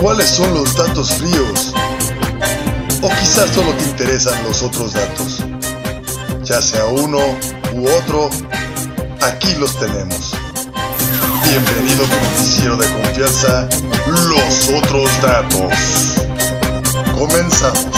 [0.00, 1.74] ¿Cuáles son los datos fríos?
[3.02, 5.44] O quizás solo te interesan los otros datos.
[6.42, 7.18] Ya sea uno
[7.74, 8.30] u otro,
[9.20, 10.32] aquí los tenemos.
[11.44, 13.68] Bienvenido a tu noticiero de confianza,
[14.06, 16.14] Los Otros Datos.
[17.18, 17.89] Comenzamos.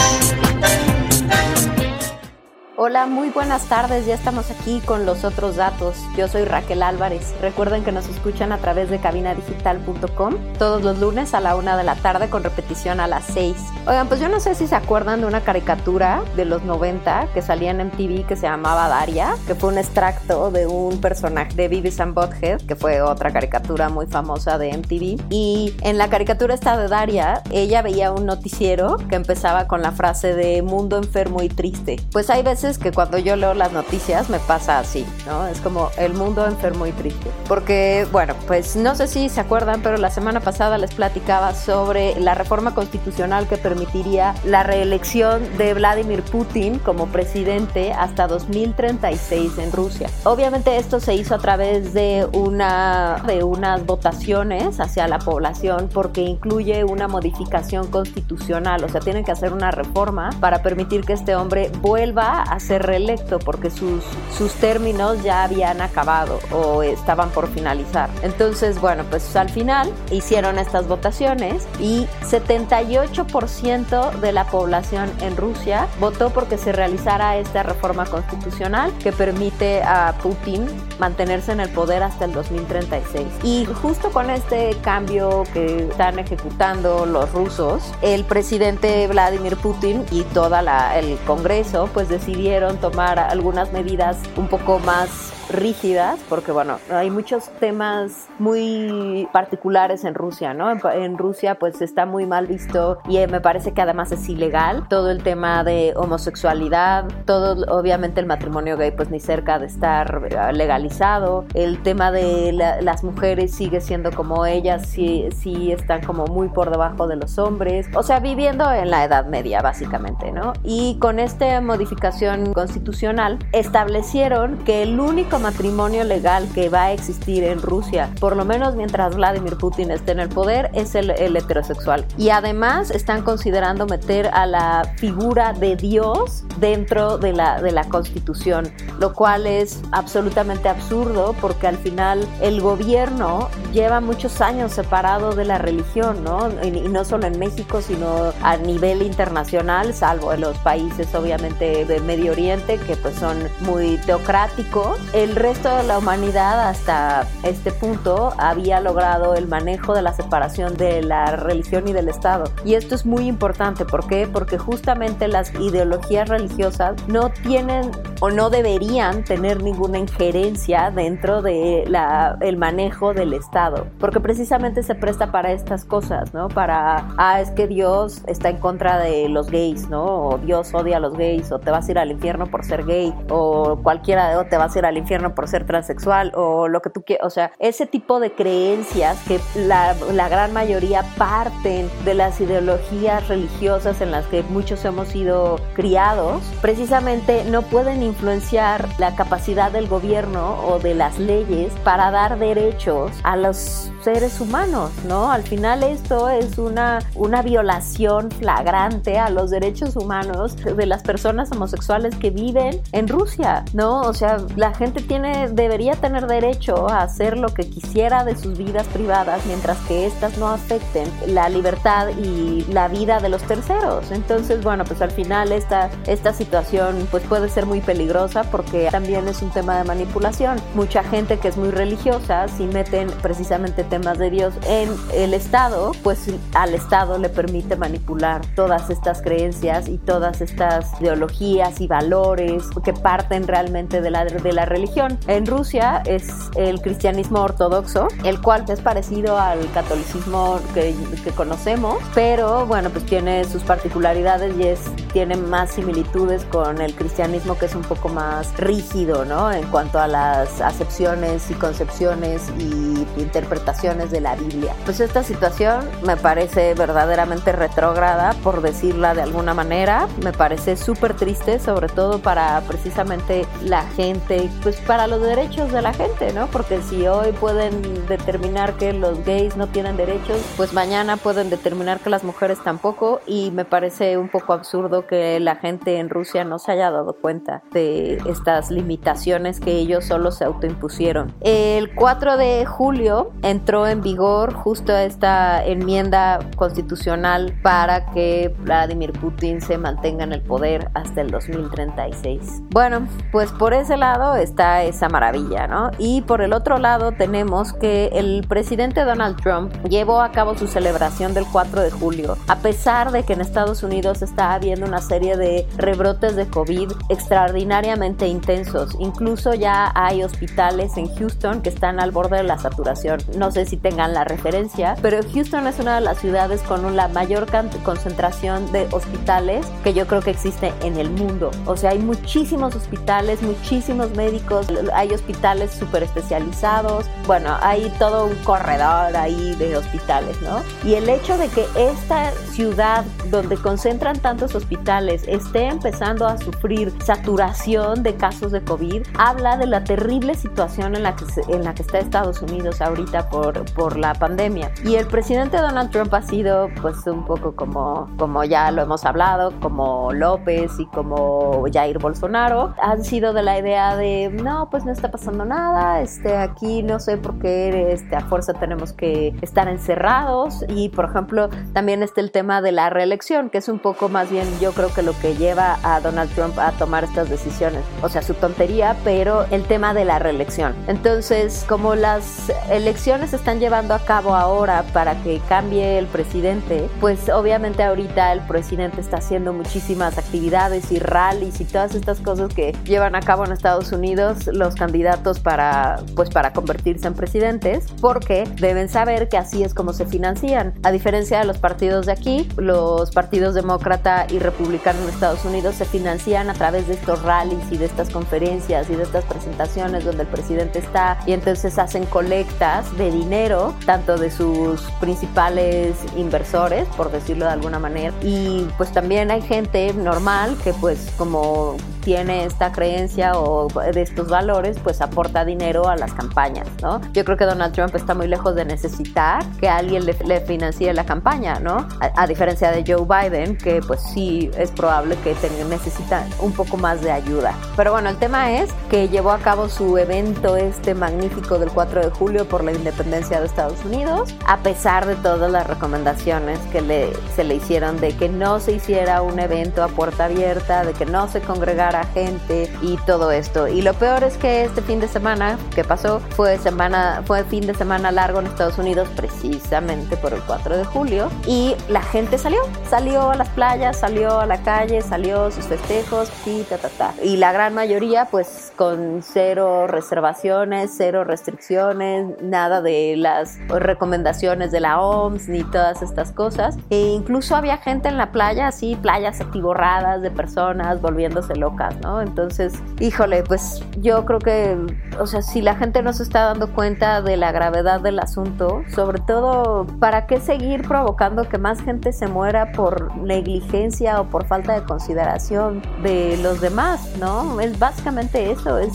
[3.52, 4.06] Buenas tardes.
[4.06, 5.98] Ya estamos aquí con los otros datos.
[6.16, 7.34] Yo soy Raquel Álvarez.
[7.43, 11.84] Recuerden que nos escuchan a través de cabinadigital.com todos los lunes a la una de
[11.84, 13.55] la tarde con repetición a las 6.
[13.87, 17.43] Oigan, pues yo no sé si se acuerdan de una caricatura de los 90 que
[17.43, 21.69] salía en MTV que se llamaba Daria, que fue un extracto de un personaje de
[21.69, 25.27] Beavis and Butthead, que fue otra caricatura muy famosa de MTV.
[25.29, 29.93] Y en la caricatura esta de Daria, ella veía un noticiero que empezaba con la
[29.93, 32.01] frase de mundo enfermo y triste.
[32.12, 35.46] Pues hay veces que cuando yo leo las noticias me pasa así, ¿no?
[35.48, 37.29] Es como el mundo enfermo y triste.
[37.48, 42.18] Porque, bueno, pues no sé si se acuerdan, pero la semana pasada les platicaba sobre
[42.20, 49.73] la reforma constitucional que permitiría la reelección de Vladimir Putin como presidente hasta 2036 en
[49.73, 50.09] Rusia.
[50.24, 56.20] Obviamente esto se hizo a través de una de unas votaciones hacia la población porque
[56.20, 61.35] incluye una modificación constitucional, o sea, tienen que hacer una reforma para permitir que este
[61.35, 64.03] hombre vuelva a ser reelecto porque sus,
[64.37, 68.11] sus términos ya habían acabado o estaban por finalizar.
[68.22, 75.87] Entonces, bueno, pues al final hicieron estas votaciones y 78% de la población en Rusia
[76.00, 80.66] votó porque se realizara esta reforma constitucional que permite a Putin
[80.99, 83.27] mantenerse en el poder hasta el 2036.
[83.43, 90.22] Y justo con este cambio que están ejecutando los rusos, el presidente Vladimir Putin y
[90.22, 90.53] toda
[90.99, 97.50] el Congreso pues decidieron tomar algunas medidas un poco más rígidas, porque bueno, hay muchos
[97.60, 100.70] temas muy particulares en Rusia, ¿no?
[100.70, 104.88] En, Rusia pues está muy mal visto y eh, me parece que además es ilegal
[104.88, 110.22] todo el tema de homosexualidad, todo obviamente el matrimonio gay pues ni cerca de estar
[110.30, 116.26] eh, legalizado, el tema de las mujeres sigue siendo como ellas, sí, sí están como
[116.26, 120.53] muy por debajo de los hombres, o sea, viviendo en la Edad Media básicamente, ¿no?
[120.62, 127.44] Y con esta modificación constitucional establecieron que el único matrimonio legal que va a existir
[127.44, 132.04] en Rusia, por lo menos mientras Vladimir Putin esté en el poder, es el, heterosexual.
[132.16, 137.84] Y además están considerando meter a la figura de Dios dentro de la, de la
[137.84, 145.34] constitución, lo cual es absolutamente absurdo porque al final el gobierno lleva muchos años separado
[145.34, 146.48] de la religión, ¿no?
[146.62, 151.84] Y, y no solo en México, sino a nivel internacional, salvo en los países obviamente
[151.84, 154.98] del Medio Oriente que pues son muy teocráticos.
[155.12, 160.12] El el resto de la humanidad hasta este punto había logrado el manejo de la
[160.12, 162.44] separación de la religión y del Estado.
[162.65, 164.27] Y esto es muy importante, ¿por qué?
[164.27, 171.84] Porque justamente las ideologías religiosas no tienen o no deberían tener ninguna injerencia dentro de
[171.87, 176.49] la, el manejo del Estado, porque precisamente se presta para estas cosas, ¿no?
[176.49, 180.04] Para, ah, es que Dios está en contra de los gays, ¿no?
[180.04, 182.84] O Dios odia a los gays, o te vas a ir al infierno por ser
[182.84, 186.80] gay, o cualquiera, o te vas a ir al infierno por ser transexual o lo
[186.80, 187.26] que tú quieras.
[187.26, 193.28] O sea, ese tipo de creencias que la, la gran mayoría parten de las ideologías
[193.28, 199.88] religiosas en las que muchos hemos sido criados, precisamente no pueden influenciar la capacidad del
[199.88, 205.30] gobierno o de las leyes para dar derechos a los seres humanos, ¿no?
[205.30, 211.52] Al final esto es una, una violación flagrante a los derechos humanos de las personas
[211.52, 214.00] homosexuales que viven en Rusia, ¿no?
[214.00, 218.58] O sea, la gente tiene, debería tener derecho a hacer lo que quisiera de sus
[218.58, 224.10] vidas privadas mientras que éstas no afecten la libertad y la vida de los terceros.
[224.10, 229.28] Entonces, bueno, pues al final esta, esta situación pues puede ser muy peligrosa porque también
[229.28, 230.59] es un tema de manipulación.
[230.74, 235.92] Mucha gente que es muy religiosa, si meten precisamente temas de Dios en el Estado,
[236.03, 242.65] pues al Estado le permite manipular todas estas creencias y todas estas ideologías y valores
[242.84, 248.41] que parten realmente de la, de la religión en Rusia es el cristianismo ortodoxo, el
[248.41, 250.94] cual es parecido al catolicismo que,
[251.34, 254.80] conocemos, pero bueno, pues tiene sus particularidades y es,
[255.12, 259.50] tiene más similitudes con el cristianismo que es un poco más rígido, ¿no?
[259.50, 264.75] En cuanto a las acepciones y concepciones y interpretaciones de la Biblia.
[264.85, 270.06] Pues esta situación me parece verdaderamente retrógrada, por decirla de alguna manera.
[270.23, 275.82] Me parece súper triste, sobre todo para precisamente la gente, pues para los derechos de
[275.82, 276.46] la gente, ¿no?
[276.49, 282.00] Porque si hoy pueden determinar que los gays no tienen derechos, pues mañana pueden determinar
[282.00, 286.44] que las mujeres tampoco y me parece un poco absurdo que la gente en Rusia
[286.44, 291.34] no se haya dado cuenta de estas limitaciones que ellos solo se autoimpusieron.
[291.40, 299.61] El 4 de julio entró en vigor justo esta enmienda constitucional para que Vladimir Putin
[299.61, 302.62] se mantenga en el poder hasta el 2036.
[302.70, 305.91] Bueno, pues por ese lado está esa maravilla, ¿no?
[305.99, 310.67] Y por el otro lado tenemos que el presidente Donald Trump llevó a cabo su
[310.67, 315.01] celebración del 4 de julio, a pesar de que en Estados Unidos está habiendo una
[315.01, 318.97] serie de rebrotes de COVID extraordinariamente intensos.
[318.99, 323.21] Incluso ya hay hospitales en Houston que están al borde de la saturación.
[323.37, 327.09] No sé si tengan la referencia, pero Houston es una de las ciudades con la
[327.09, 327.47] mayor
[327.85, 331.51] concentración de hospitales que yo creo que existe en el mundo.
[331.67, 334.62] O sea, hay muchísimos hospitales, muchísimos médicos,
[334.94, 337.06] hay hospitales súper especializados.
[337.26, 340.62] Bueno, hay todo un corredor ahí de hospitales, ¿no?
[340.85, 346.93] Y el hecho de que esta ciudad donde concentran tantos hospitales esté empezando a sufrir
[347.05, 351.75] saturación de casos de COVID, habla de la terrible situación en la que, en la
[351.75, 354.73] que está Estados Unidos ahorita por, por la pandemia.
[354.85, 359.05] Y el presidente Donald Trump ha sido pues un poco como, como ya lo hemos
[359.05, 364.85] hablado, como López y como Jair Bolsonaro, han sido de la idea de no, pues
[364.85, 369.35] no está pasando nada, este, aquí no sé por qué este, a fuerza tenemos que
[369.43, 373.79] estar encerrados y por ejemplo también está el tema de la reelección, que es un
[373.79, 377.29] poco más bien yo creo que lo que lleva a Donald Trump a tomar estas
[377.29, 380.75] decisiones, o sea, su tontería, pero el tema de la reelección.
[380.87, 386.89] Entonces, como las elecciones se están llevando a cabo ahora para que cambie el presidente,
[387.01, 392.53] pues obviamente ahorita el presidente está haciendo muchísimas actividades y rallies y todas estas cosas
[392.55, 397.87] que llevan a cabo en Estados Unidos los candidatos para pues para convertirse en presidentes,
[398.00, 400.75] porque deben saber que así es como se financian.
[400.82, 405.76] A diferencia de los partidos de aquí, los partidos demócrata y republicano en Estados Unidos
[405.76, 410.05] se financian a través de estos rallies y de estas conferencias y de estas presentaciones
[410.05, 416.87] donde el presidente está y entonces hacen colectas de dinero, tanto de sus principales inversores,
[416.96, 422.45] por decirlo de alguna manera, y pues también hay gente normal que pues como tiene
[422.45, 427.01] esta creencia o de estos valores, pues aporta dinero a las campañas, ¿no?
[427.13, 431.05] Yo creo que Donald Trump está muy lejos de necesitar que alguien le, financie la
[431.05, 431.87] campaña, ¿no?
[432.01, 435.35] A, diferencia de Joe Biden, que pues sí es probable que
[435.69, 437.55] necesita un poco más de ayuda.
[437.77, 442.01] Pero bueno, el tema es que llevó a cabo su evento este magnífico del 4
[442.01, 446.81] de julio por la independencia de Estados Unidos, a pesar de todas las recomendaciones que
[446.81, 450.93] le, se le hicieron de que no se hiciera un evento a puerta abierta, de
[450.93, 453.69] que no se congregara gente y todo esto.
[453.69, 457.67] Y lo peor es que este fin de semana que pasó fue semana fue fin
[457.67, 462.39] de semana largo en Estados Unidos precisamente por el 4 de julio y la gente
[462.39, 466.89] salió, salió a las playas, salió a la calle, salió sus festejos, y ta ta
[466.89, 467.15] ta.
[467.23, 474.81] Y la gran mayoría pues con cero reservaciones, cero restricciones, nada de las recomendaciones de
[474.81, 476.77] la OMS ni todas estas cosas.
[476.91, 482.20] E incluso había gente en la playa, así playas atiborradas de personas volviéndose locas ¿no?
[482.20, 484.79] Entonces, híjole, pues yo creo que,
[485.19, 488.82] o sea, si la gente no se está dando cuenta de la gravedad del asunto,
[488.94, 494.46] sobre todo, ¿para qué seguir provocando que más gente se muera por negligencia o por
[494.46, 497.60] falta de consideración de los demás, ¿no?
[497.60, 498.93] Es básicamente eso, es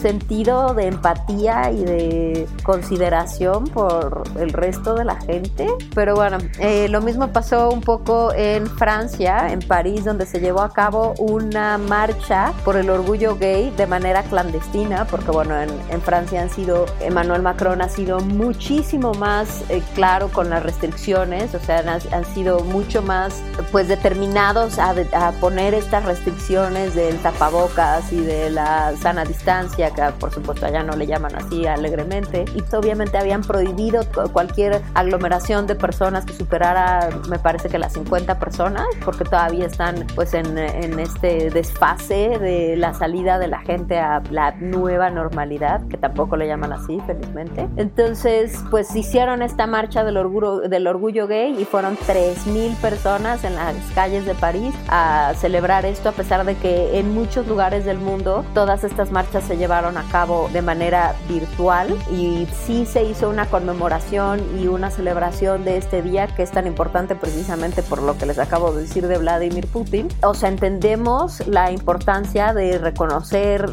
[0.00, 5.66] sentido de empatía y de consideración por el resto de la gente.
[5.94, 10.60] Pero bueno, eh, lo mismo pasó un poco en Francia, en París, donde se llevó
[10.60, 12.27] a cabo una marcha
[12.62, 17.80] por el orgullo gay de manera clandestina, porque bueno, en, Francia han sido, Emmanuel Macron
[17.80, 21.78] ha sido muchísimo más eh, claro con las restricciones, o sea,
[22.12, 23.40] han, sido mucho más
[23.72, 24.94] pues determinados a,
[25.40, 30.96] poner estas restricciones del tapabocas y de la sana distancia, que por supuesto allá no
[30.96, 37.38] le llaman así alegremente, y obviamente habían prohibido cualquier aglomeración de personas que superara, me
[37.38, 42.94] parece que las 50 personas, porque todavía están pues en, en este desfase de la
[42.94, 47.68] salida de la gente a la nueva normalidad, que tampoco le llaman así, felizmente.
[47.76, 53.54] Entonces, pues hicieron esta marcha del orgullo, del orgullo gay y fueron 3.000 personas en
[53.54, 57.98] las calles de París a celebrar esto, a pesar de que en muchos lugares del
[57.98, 63.28] mundo todas estas marchas se llevaron a cabo de manera virtual y sí se hizo
[63.28, 68.16] una conmemoración y una celebración de este día que es tan importante precisamente por lo
[68.16, 70.08] que les acabo de decir de Vladimir Putin.
[70.22, 73.68] O sea, entendemos la importancia importancia de reconocer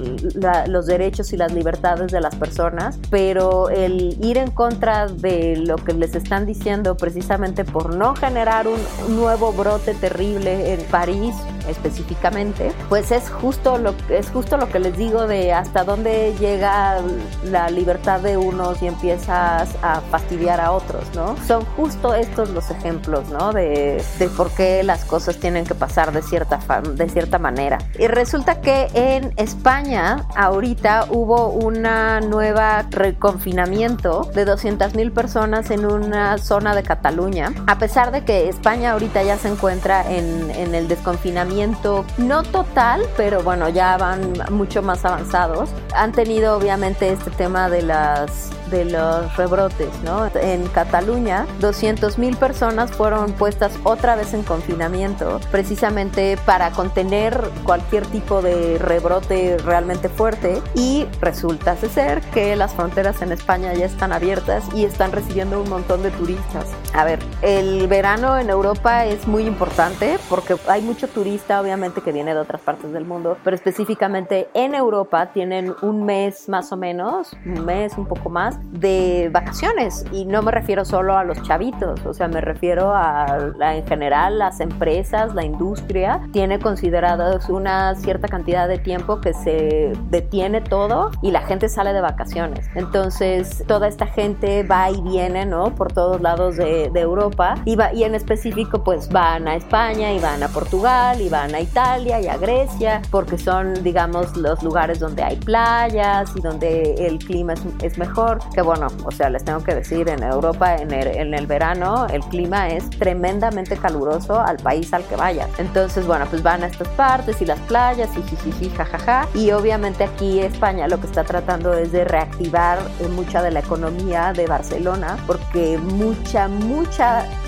[0.68, 5.78] los derechos y las libertades de las personas, pero el ir en contra de lo
[5.78, 8.82] que les están diciendo precisamente por no generar un
[9.16, 11.34] nuevo brote terrible en París
[11.70, 17.00] específicamente, pues es justo lo es justo lo que les digo de hasta dónde llega
[17.46, 21.36] la libertad de unos y empiezas a fastidiar a otros, ¿no?
[21.48, 23.54] Son justo estos los ejemplos, ¿no?
[23.54, 27.78] De, de por qué las cosas tienen que pasar de cierta de cierta manera.
[27.98, 35.86] Y resulta que en España ahorita hubo una nueva reconfinamiento de 200 mil personas en
[35.86, 40.74] una zona de Cataluña, a pesar de que España ahorita ya se encuentra en, en
[40.74, 45.70] el desconfinamiento no total, pero bueno, ya van mucho más avanzados.
[45.94, 48.50] Han tenido obviamente este tema de las
[48.84, 50.26] los rebrotes, ¿no?
[50.36, 58.06] En Cataluña, 200 mil personas fueron puestas otra vez en confinamiento, precisamente para contener cualquier
[58.08, 60.62] tipo de rebrote realmente fuerte.
[60.74, 65.70] Y resulta ser que las fronteras en España ya están abiertas y están recibiendo un
[65.70, 66.66] montón de turistas.
[66.98, 72.14] A ver, el verano en Europa es muy importante porque hay mucho turista, obviamente, que
[72.14, 76.78] viene de otras partes del mundo, pero específicamente en Europa tienen un mes más o
[76.78, 81.44] menos, un mes, un poco más, de vacaciones y no me refiero solo a los
[81.44, 87.94] chavitos, o sea, me refiero a, en general las empresas, la industria tiene considerados una
[87.96, 92.70] cierta cantidad de tiempo que se detiene todo y la gente sale de vacaciones.
[92.74, 95.76] Entonces, toda esta gente va y viene, ¿no?
[95.76, 100.20] Por todos lados de, Europa y, va, y en específico pues van a España y
[100.20, 105.00] van a Portugal y van a Italia y a Grecia porque son, digamos, los lugares
[105.00, 109.44] donde hay playas y donde el clima es, es mejor que bueno, o sea, les
[109.44, 114.40] tengo que decir, en Europa en el, en el verano el clima es tremendamente caluroso
[114.40, 115.50] al país al que vayan.
[115.58, 119.28] Entonces, bueno, pues van a estas partes y las playas y jijiji, jajaja.
[119.34, 123.60] Y obviamente aquí España lo que está tratando es de reactivar eh, mucha de la
[123.60, 126.48] economía de Barcelona, porque mucha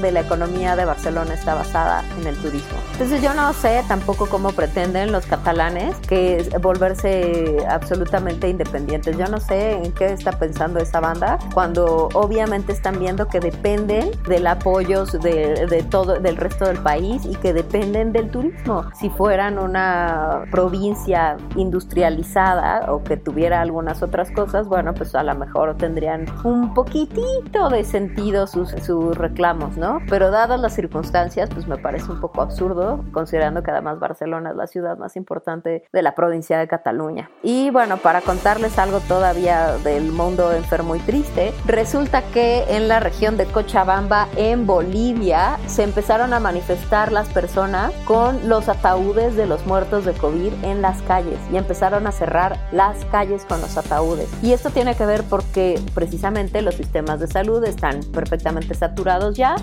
[0.01, 2.77] de la economía de Barcelona está basada en el turismo.
[2.93, 9.17] Entonces yo no sé tampoco cómo pretenden los catalanes que volverse absolutamente independientes.
[9.17, 14.12] Yo no sé en qué está pensando esa banda cuando obviamente están viendo que dependen
[14.27, 18.86] del apoyo de, todo del resto del país y que dependen del turismo.
[19.00, 25.36] Si fueran una provincia industrializada o que tuviera algunas otras cosas, bueno, pues a lo
[25.36, 29.99] mejor tendrían un poquitito de sentido sus, sus reclamos, ¿no?
[30.09, 34.55] Pero dadas las circunstancias, pues me parece un poco absurdo, considerando que además Barcelona es
[34.55, 37.29] la ciudad más importante de la provincia de Cataluña.
[37.43, 43.01] Y bueno, para contarles algo todavía del mundo enfermo muy triste, resulta que en la
[43.01, 49.45] región de Cochabamba, en Bolivia, se empezaron a manifestar las personas con los ataúdes de
[49.45, 53.77] los muertos de COVID en las calles y empezaron a cerrar las calles con los
[53.77, 54.29] ataúdes.
[54.41, 58.97] Y esto tiene que ver porque precisamente los sistemas de salud están perfectamente saturados
[59.34, 59.56] ya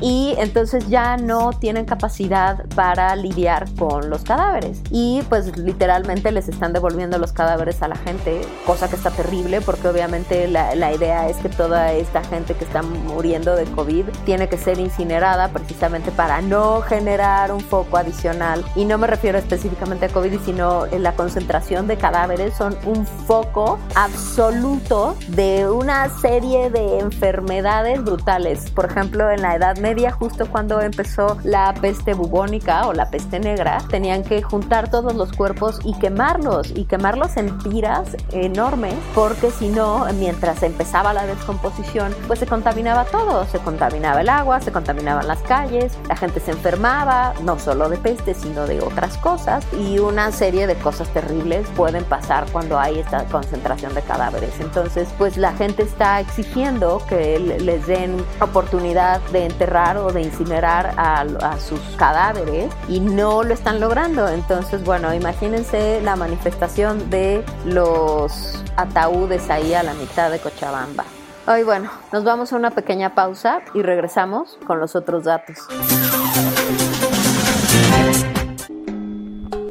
[0.00, 4.80] y entonces ya no tienen capacidad para lidiar con los cadáveres.
[4.90, 9.60] Y pues literalmente les están devolviendo los cadáveres a la gente, cosa que está terrible
[9.60, 14.06] porque obviamente la, la, idea es que toda esta gente que está muriendo de COVID
[14.24, 18.64] tiene que ser incinerada precisamente para no generar un foco adicional.
[18.74, 23.06] Y no me refiero específicamente a COVID, sino en la concentración de cadáveres son un
[23.06, 28.70] foco absoluto de una serie de enfermedades brutales.
[28.80, 33.38] Por ejemplo, en la Edad Media, justo cuando empezó la peste bubónica o la peste
[33.38, 39.50] negra, tenían que juntar todos los cuerpos y quemarlos y quemarlos en tiras enormes porque
[39.50, 44.72] si no, mientras empezaba la descomposición, pues se contaminaba todo, se contaminaba el agua, se
[44.72, 49.62] contaminaban las calles, la gente se enfermaba, no solo de peste, sino de otras cosas,
[49.78, 54.58] y una serie de cosas terribles pueden pasar cuando hay esta concentración de cadáveres.
[54.58, 58.24] Entonces, pues la gente está exigiendo que les den
[58.70, 64.28] oportunidad de enterrar o de incinerar a, a sus cadáveres y no lo están logrando.
[64.28, 71.04] Entonces, bueno, imagínense la manifestación de los ataúdes ahí a la mitad de Cochabamba.
[71.48, 75.56] Hoy bueno, nos vamos a una pequeña pausa y regresamos con los otros datos.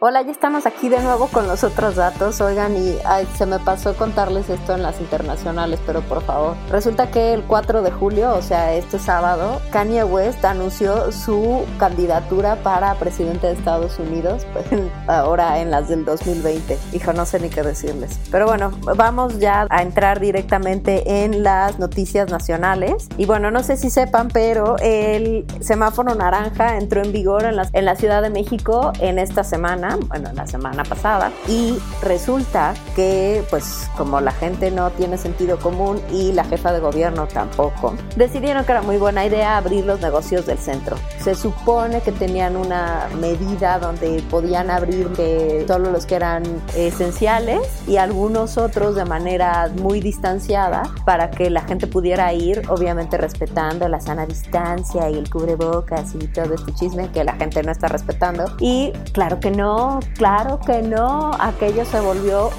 [0.00, 2.40] Hola, ya estamos aquí de nuevo con los otros datos.
[2.40, 6.54] Oigan, y ay, se me pasó contarles esto en las internacionales, pero por favor.
[6.70, 12.62] Resulta que el 4 de julio, o sea, este sábado, Kanye West anunció su candidatura
[12.62, 14.66] para presidente de Estados Unidos, pues,
[15.08, 16.78] ahora en las del 2020.
[16.92, 18.20] Hijo, no sé ni qué decirles.
[18.30, 23.08] Pero bueno, vamos ya a entrar directamente en las noticias nacionales.
[23.16, 27.68] Y bueno, no sé si sepan, pero el semáforo naranja entró en vigor en la,
[27.72, 33.44] en la Ciudad de México en esta semana bueno, la semana pasada, y resulta que,
[33.50, 38.64] pues, como la gente no tiene sentido común y la jefa de gobierno tampoco, decidieron
[38.64, 40.96] que era muy buena idea abrir los negocios del centro.
[41.20, 46.42] Se supone que tenían una medida donde podían abrir de todos los que eran
[46.76, 53.16] esenciales y algunos otros de manera muy distanciada para que la gente pudiera ir, obviamente
[53.16, 57.72] respetando la sana distancia y el cubrebocas y todo este chisme que la gente no
[57.72, 58.44] está respetando.
[58.60, 59.77] Y claro que no,
[60.16, 61.30] claro que no.
[61.38, 62.50] Aquello se volvió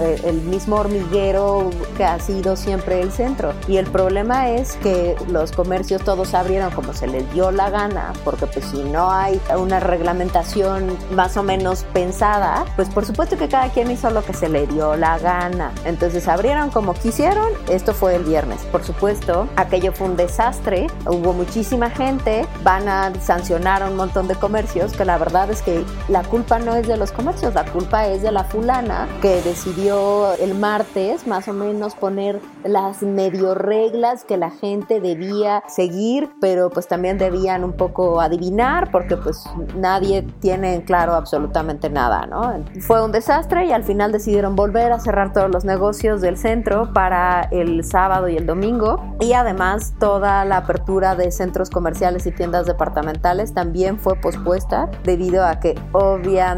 [0.00, 3.52] eh, el mismo hormiguero que ha sido siempre el centro.
[3.68, 8.12] Y el problema es que los comercios todos abrieron como se les dio la gana,
[8.24, 13.48] porque pues si no hay una reglamentación más o menos pensada, pues por supuesto que
[13.48, 15.72] cada quien hizo lo que se le dio la gana.
[15.84, 17.48] Entonces abrieron como quisieron.
[17.68, 18.60] Esto fue el viernes.
[18.70, 20.86] Por supuesto, aquello fue un desastre.
[21.06, 22.46] Hubo muchísima gente.
[22.62, 26.58] Van a sancionar a un montón de comercios que la verdad es que la culpa
[26.64, 31.26] no es de los comercios, la culpa es de la fulana que decidió el martes
[31.26, 37.18] más o menos poner las medio reglas que la gente debía seguir, pero pues también
[37.18, 39.44] debían un poco adivinar porque pues
[39.76, 42.54] nadie tiene en claro absolutamente nada, ¿no?
[42.80, 46.92] Fue un desastre y al final decidieron volver a cerrar todos los negocios del centro
[46.92, 52.32] para el sábado y el domingo y además toda la apertura de centros comerciales y
[52.32, 56.51] tiendas departamentales también fue pospuesta debido a que obviamente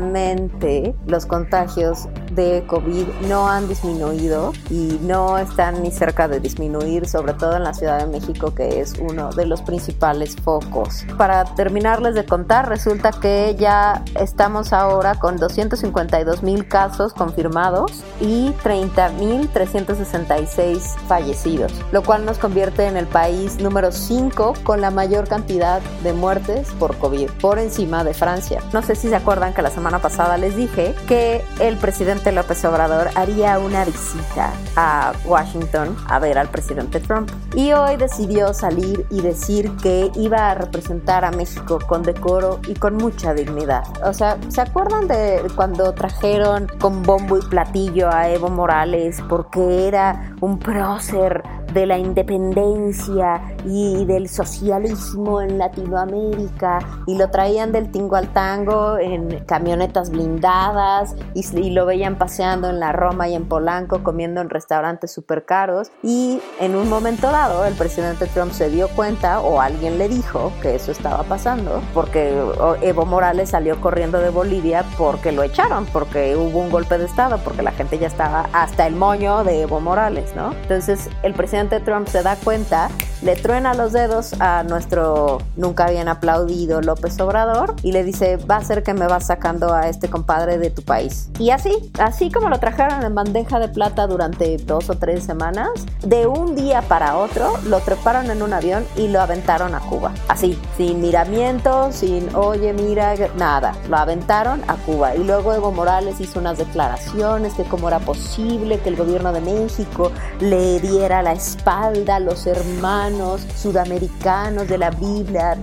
[1.07, 7.35] los contagios de COVID no han disminuido y no están ni cerca de disminuir, sobre
[7.35, 11.05] todo en la Ciudad de México, que es uno de los principales focos.
[11.17, 18.51] Para terminarles de contar, resulta que ya estamos ahora con 252 mil casos confirmados y
[18.63, 24.91] 30 mil 366 fallecidos, lo cual nos convierte en el país número 5 con la
[24.91, 28.61] mayor cantidad de muertes por COVID, por encima de Francia.
[28.73, 32.65] No sé si se acuerdan que la semana pasada les dije que el presidente López
[32.65, 37.31] Obrador haría una visita a Washington a ver al presidente Trump.
[37.55, 42.75] Y hoy decidió salir y decir que iba a representar a México con decoro y
[42.75, 43.85] con mucha dignidad.
[44.05, 49.89] O sea, ¿se acuerdan de cuando trajeron con bombo y platillo a Evo Morales porque
[49.89, 51.43] era un prócer
[51.75, 58.97] de la independencia y del socialismo en Latinoamérica y lo traían del tingo al tango
[58.99, 64.49] en camionetas blindadas y, lo veían paseando en la Roma y en Polanco comiendo en
[64.49, 69.61] restaurantes súper caros y en un momento dado el presidente Trump se dio cuenta o
[69.61, 72.39] alguien le dijo que eso estaba pasando porque
[72.83, 77.39] Evo Morales salió corriendo de Bolivia porque lo echaron, porque hubo un golpe de estado,
[77.39, 80.53] porque la gente ya estaba hasta el moño de Evo Morales, ¿no?
[80.53, 82.89] Entonces el presidente Trump se da cuenta,
[83.23, 88.57] le truena los dedos a nuestro nunca bien aplaudido López Obrador y le dice, va
[88.57, 91.31] a ser que me vas sacando a este compadre de tu país.
[91.39, 95.71] Y así, así como lo trajeron en bandeja de plata durante dos o tres semanas,
[96.05, 100.13] de un día para otro lo treparon en un avión y lo aventaron a Cuba.
[100.29, 105.15] Así, sin miramiento, sin, oye, mira, nada, lo aventaron a Cuba.
[105.15, 109.41] Y luego Evo Morales hizo unas declaraciones que cómo era posible que el gobierno de
[109.41, 115.57] México le diera la espalda los hermanos sudamericanos, de la Biblia,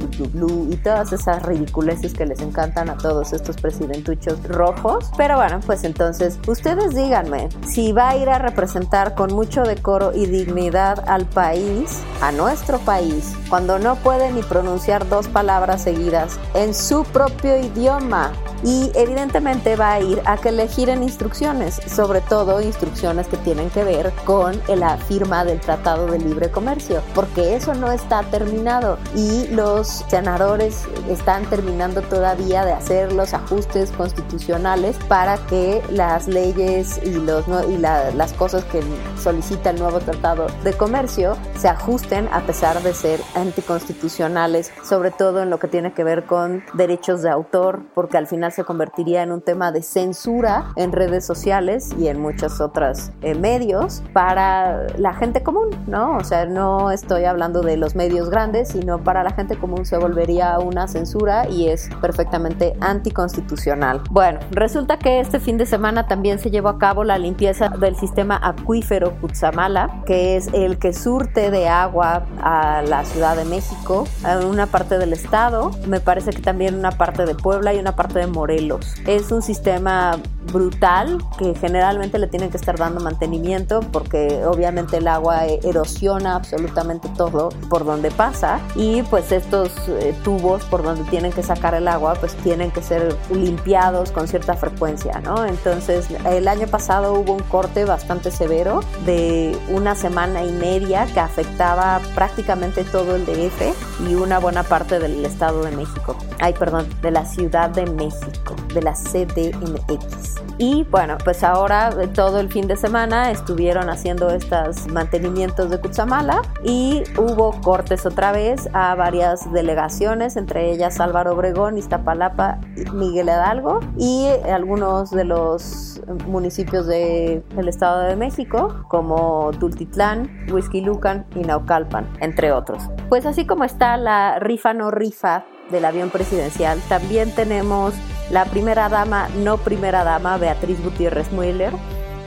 [0.69, 5.11] y todas esas ridiculeces que les encantan a todos estos presidentuchos rojos.
[5.17, 10.11] Pero bueno, pues entonces ustedes díganme si va a ir a representar con mucho decoro
[10.13, 16.39] y dignidad al país, a nuestro país, cuando no puede ni pronunciar dos palabras seguidas
[16.53, 18.31] en su propio idioma
[18.63, 23.69] y evidentemente va a ir a que le giren instrucciones, sobre todo instrucciones que tienen
[23.71, 28.99] que ver con la firma del Tratado de Libre Comercio, porque eso no está terminado
[29.15, 37.01] y los senadores están terminando todavía de hacer los ajustes constitucionales para que las leyes
[37.03, 38.81] y, los, y las cosas que
[39.17, 45.41] solicita el nuevo Tratado de Comercio se ajusten a pesar de ser anticonstitucionales, sobre todo
[45.41, 49.23] en lo que tiene que ver con derechos de autor, porque al final se convertiría
[49.23, 54.87] en un tema de censura en redes sociales y en muchos otros eh, medios para
[54.97, 56.17] la gente común, ¿no?
[56.17, 59.97] O sea, no estoy hablando de los medios grandes, sino para la gente común se
[59.97, 64.01] volvería una censura y es perfectamente anticonstitucional.
[64.09, 67.95] Bueno, resulta que este fin de semana también se llevó a cabo la limpieza del
[67.95, 74.05] sistema acuífero Cutzamala, que es el que surte de agua a la Ciudad de México,
[74.25, 77.95] en una parte del estado, me parece que también una parte de Puebla y una
[77.95, 78.95] parte de Morelos.
[79.07, 80.17] Es un sistema
[80.51, 87.09] brutal que generalmente le tienen que estar dando mantenimiento porque obviamente el agua erosiona absolutamente
[87.17, 91.87] todo por donde pasa y pues estos eh, tubos por donde tienen que sacar el
[91.87, 95.45] agua pues tienen que ser limpiados con cierta frecuencia, ¿no?
[95.45, 101.19] Entonces el año pasado hubo un corte bastante severo de una semana y media que
[101.19, 106.15] afectaba prácticamente todo el DF y una buena parte del Estado de México.
[106.39, 110.41] Ay, perdón, de la Ciudad de México, de la CDMX.
[110.57, 115.79] Y bueno, pues ahora eh, todo el fin de semana estuvieron haciendo estos mantenimientos de
[115.79, 122.59] Cutzamala y hubo cortes otra vez a varias delegaciones, entre ellas Álvaro Obregón, Iztapalapa,
[122.93, 131.39] Miguel Hidalgo y algunos de los municipios del Estado de México como Tultitlán, Lucan y
[131.39, 132.83] Naucalpan, entre otros.
[133.09, 137.95] Pues así como está la rifa no rifa del avión presidencial, también tenemos
[138.29, 141.73] la primera dama, no primera dama, Beatriz Gutiérrez Müller,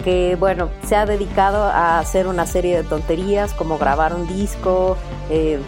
[0.04, 4.98] que bueno, se ha dedicado a hacer una serie de tonterías como grabar un disco,
[5.30, 5.58] eh,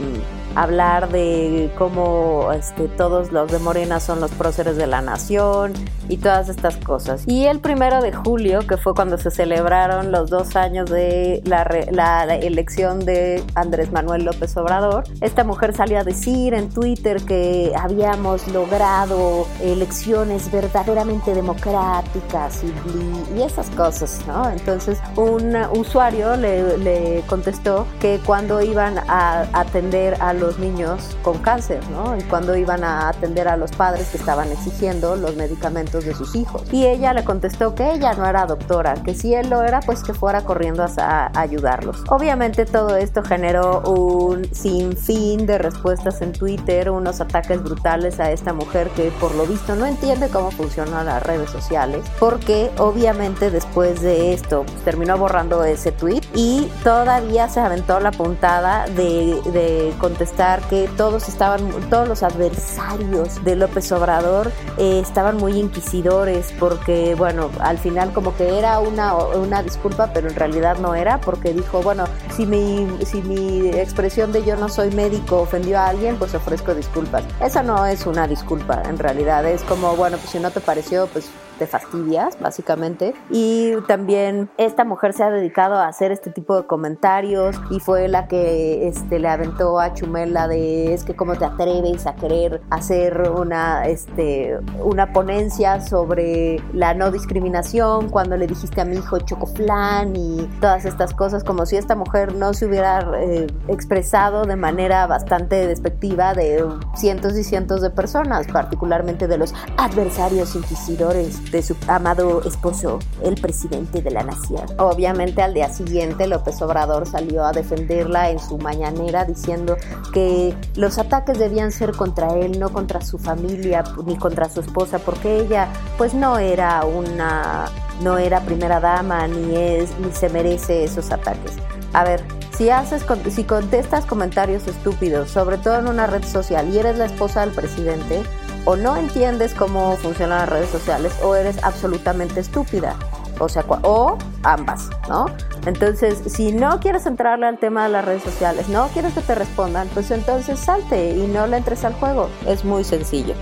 [0.57, 5.75] hablar de cómo este, todos los de Morena son los próceres de la nación
[6.09, 7.25] y todas estas cosas.
[7.27, 11.69] Y el primero de julio, que fue cuando se celebraron los dos años de la,
[11.91, 17.73] la, elección de Andrés Manuel López Obrador, esta mujer salió a decir en Twitter que
[17.79, 24.49] habíamos logrado elecciones verdaderamente democráticas y, y esas cosas, ¿no?
[24.51, 31.17] Entonces un usuario le, le contestó que cuando iban a atender a los los niños
[31.23, 32.17] con cáncer, ¿no?
[32.17, 36.37] Y cuando iban a atender a los padres que estaban exigiendo los medicamentos de sus
[36.37, 36.63] hijos.
[36.73, 40.05] Y ella le contestó que ella no era doctora, que si él lo era, pues
[40.05, 42.05] que fuera corriendo a, ayudarlos.
[42.09, 48.53] Obviamente todo esto generó un sinfín de respuestas en Twitter, unos ataques brutales a esta
[48.53, 54.01] mujer que por lo visto no entiende cómo funcionan las redes sociales, porque obviamente después
[54.01, 59.95] de esto pues, terminó borrando ese tweet y todavía se aventó la puntada de, de
[59.99, 67.15] contestar que todos estaban, todos los adversarios de López Obrador eh, estaban muy inquisidores porque,
[67.15, 71.53] bueno, al final como que era una, una disculpa, pero en realidad no era porque
[71.53, 76.17] dijo, bueno, si mi, si mi expresión de yo no soy médico ofendió a alguien,
[76.17, 77.25] pues ofrezco disculpas.
[77.41, 81.07] Esa no es una disculpa, en realidad es como, bueno, pues si no te pareció,
[81.07, 83.15] pues te fastidias, básicamente.
[83.31, 88.09] Y también esta mujer se ha dedicado a hacer este tipo de comentarios y fue
[88.09, 92.61] la que este, le aventó a Chumela de es que cómo te atreves a querer
[92.71, 99.19] hacer una, este, una ponencia sobre la no discriminación cuando le dijiste a mi hijo
[99.19, 104.57] chocoflán y todas estas cosas, como si esta mujer no se hubiera eh, expresado de
[104.57, 106.65] manera bastante despectiva de
[106.95, 113.35] cientos y cientos de personas, particularmente de los adversarios inquisidores de su amado esposo, el
[113.35, 114.67] presidente de la nación.
[114.79, 119.77] Obviamente al día siguiente López Obrador salió a defenderla en su mañanera diciendo
[120.13, 124.99] que los ataques debían ser contra él, no contra su familia ni contra su esposa,
[124.99, 127.67] porque ella pues no era una
[128.03, 131.53] no era primera dama ni es ni se merece esos ataques.
[131.93, 132.23] A ver,
[132.57, 137.07] si haces si contestas comentarios estúpidos, sobre todo en una red social y eres la
[137.07, 138.23] esposa del presidente,
[138.67, 142.97] o no entiendes cómo funcionan las redes sociales o eres absolutamente estúpida.
[143.39, 145.27] O sea, o ambas, ¿no?
[145.67, 149.35] Entonces, si no quieres entrarle al tema de las redes sociales, no quieres que te
[149.35, 152.29] respondan, pues entonces salte y no le entres al juego.
[152.47, 153.35] Es muy sencillo.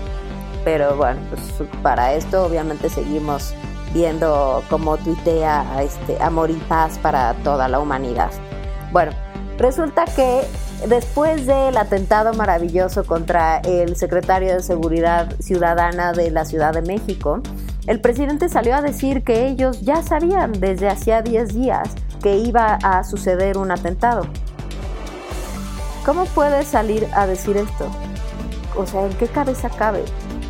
[0.64, 3.54] Pero bueno, pues para esto obviamente seguimos
[3.92, 8.30] viendo cómo tuitea este, amor y paz para toda la humanidad.
[8.90, 9.12] Bueno,
[9.58, 10.42] resulta que
[10.88, 17.40] después del atentado maravilloso contra el secretario de Seguridad Ciudadana de la Ciudad de México,
[17.86, 21.90] el presidente salió a decir que ellos ya sabían desde hacía 10 días
[22.22, 24.26] que iba a suceder un atentado.
[26.04, 27.88] ¿Cómo puede salir a decir esto?
[28.76, 30.04] O sea, ¿en qué cabeza cabe?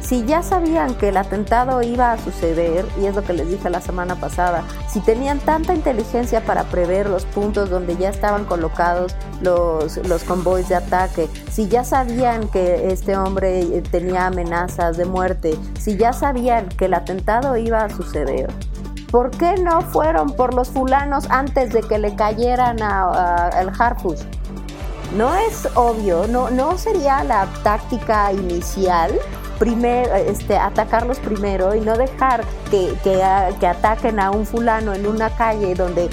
[0.04, 3.70] Si ya sabían que el atentado iba a suceder, y es lo que les dije
[3.70, 9.16] la semana pasada, si tenían tanta inteligencia para prever los puntos donde ya estaban colocados
[9.40, 15.06] los, los convoys de ataque, si ya sabían que este hombre eh, tenía amenazas de
[15.06, 18.52] muerte, si ya sabían que el atentado iba a suceder,
[19.10, 24.22] ¿Por qué no fueron por los fulanos antes de que le cayeran al Harfush?
[25.16, 29.12] No es obvio, no, no sería la táctica inicial
[29.68, 33.22] este, atacarlos primero y no dejar que, que,
[33.66, 36.10] ataquen a un fulano en una calle donde eh,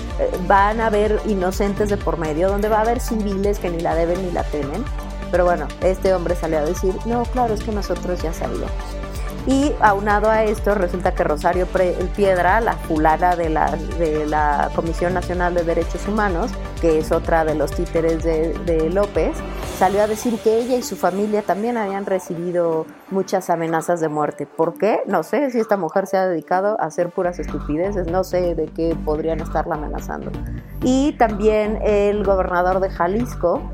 [0.48, 3.96] van a haber inocentes de por medio, donde va a haber civiles que ni la
[3.96, 4.84] deben ni la temen.
[5.32, 8.72] Pero bueno, este hombre salió a decir, no, claro, es que nosotros ya sabíamos.
[9.48, 11.68] Y aunado a esto, resulta que Rosario
[12.16, 17.44] Piedra, la fulana de la, de la Comisión Nacional de Derechos Humanos, que es otra
[17.44, 19.36] de los títeres de, de López,
[19.80, 24.46] salió a decir que ella y su familia también habían recibido muchas amenazas de muerte.
[24.46, 25.02] ¿Por qué?
[25.08, 28.68] No sé si esta mujer se ha dedicado a hacer puras estupideces, no sé de
[28.68, 30.32] qué podrían estarla amenazando.
[30.84, 33.72] Y también el gobernador de Jalisco,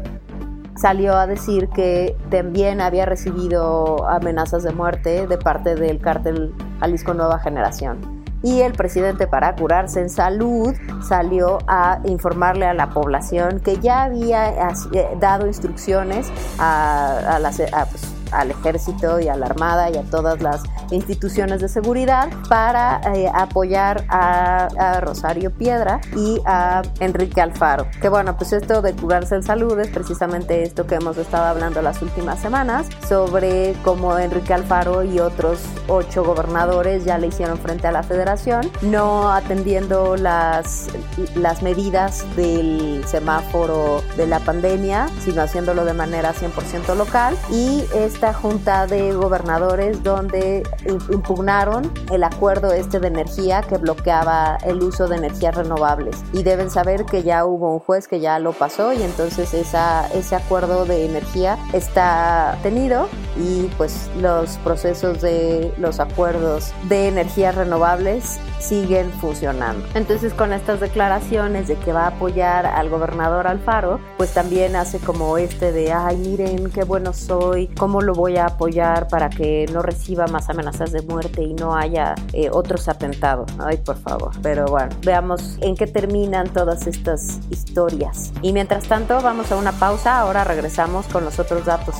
[0.77, 7.13] salió a decir que también había recibido amenazas de muerte de parte del cártel Jalisco
[7.13, 8.17] Nueva Generación.
[8.43, 14.03] Y el presidente, para curarse en salud, salió a informarle a la población que ya
[14.03, 14.49] había
[14.93, 17.57] eh, dado instrucciones a, las,
[17.91, 23.01] pues, al ejército y a la armada y a todas las instituciones de seguridad para
[23.13, 24.67] eh, apoyar a,
[25.01, 27.87] Rosario Piedra y a Enrique Alfaro.
[28.01, 31.81] Que bueno, pues esto de curarse en salud es precisamente esto que hemos estado hablando
[31.81, 37.87] las últimas semanas sobre cómo Enrique Alfaro y otros ocho gobernadores ya le hicieron frente
[37.87, 40.87] a la federación, no atendiendo las,
[41.35, 47.83] las medidas del semáforo de la pandemia, sino haciéndolo de manera 100% local y
[48.17, 50.63] esta junta de gobernadores donde
[51.11, 56.17] impugnaron el acuerdo este de energía que bloqueaba el uso de energías renovables.
[56.33, 60.07] Y deben saber que ya hubo un juez que ya lo pasó y entonces esa,
[60.15, 67.53] ese acuerdo de energía está tenido y pues los procesos de los acuerdos de energías
[67.53, 69.85] renovables siguen funcionando.
[69.93, 74.97] Entonces con estas declaraciones de que va a apoyar al gobernador Alfaro, pues también hace
[74.97, 79.65] como este de, ay miren qué bueno soy, cómo lo voy a apoyar para que
[79.73, 83.51] no reciba más amenazas de muerte y no haya eh, otros atentados.
[83.59, 84.31] Ay, por favor.
[84.41, 88.31] Pero bueno, veamos en qué terminan todas estas historias.
[88.41, 90.19] Y mientras tanto, vamos a una pausa.
[90.19, 91.95] Ahora regresamos con los otros datos.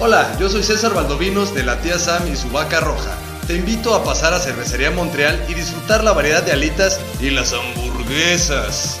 [0.00, 3.12] Hola, yo soy César Valdovinos de la tía Sam y su vaca roja.
[3.46, 7.52] Te invito a pasar a Cervecería Montreal y disfrutar la variedad de alitas y las
[7.52, 9.00] hamburguesas.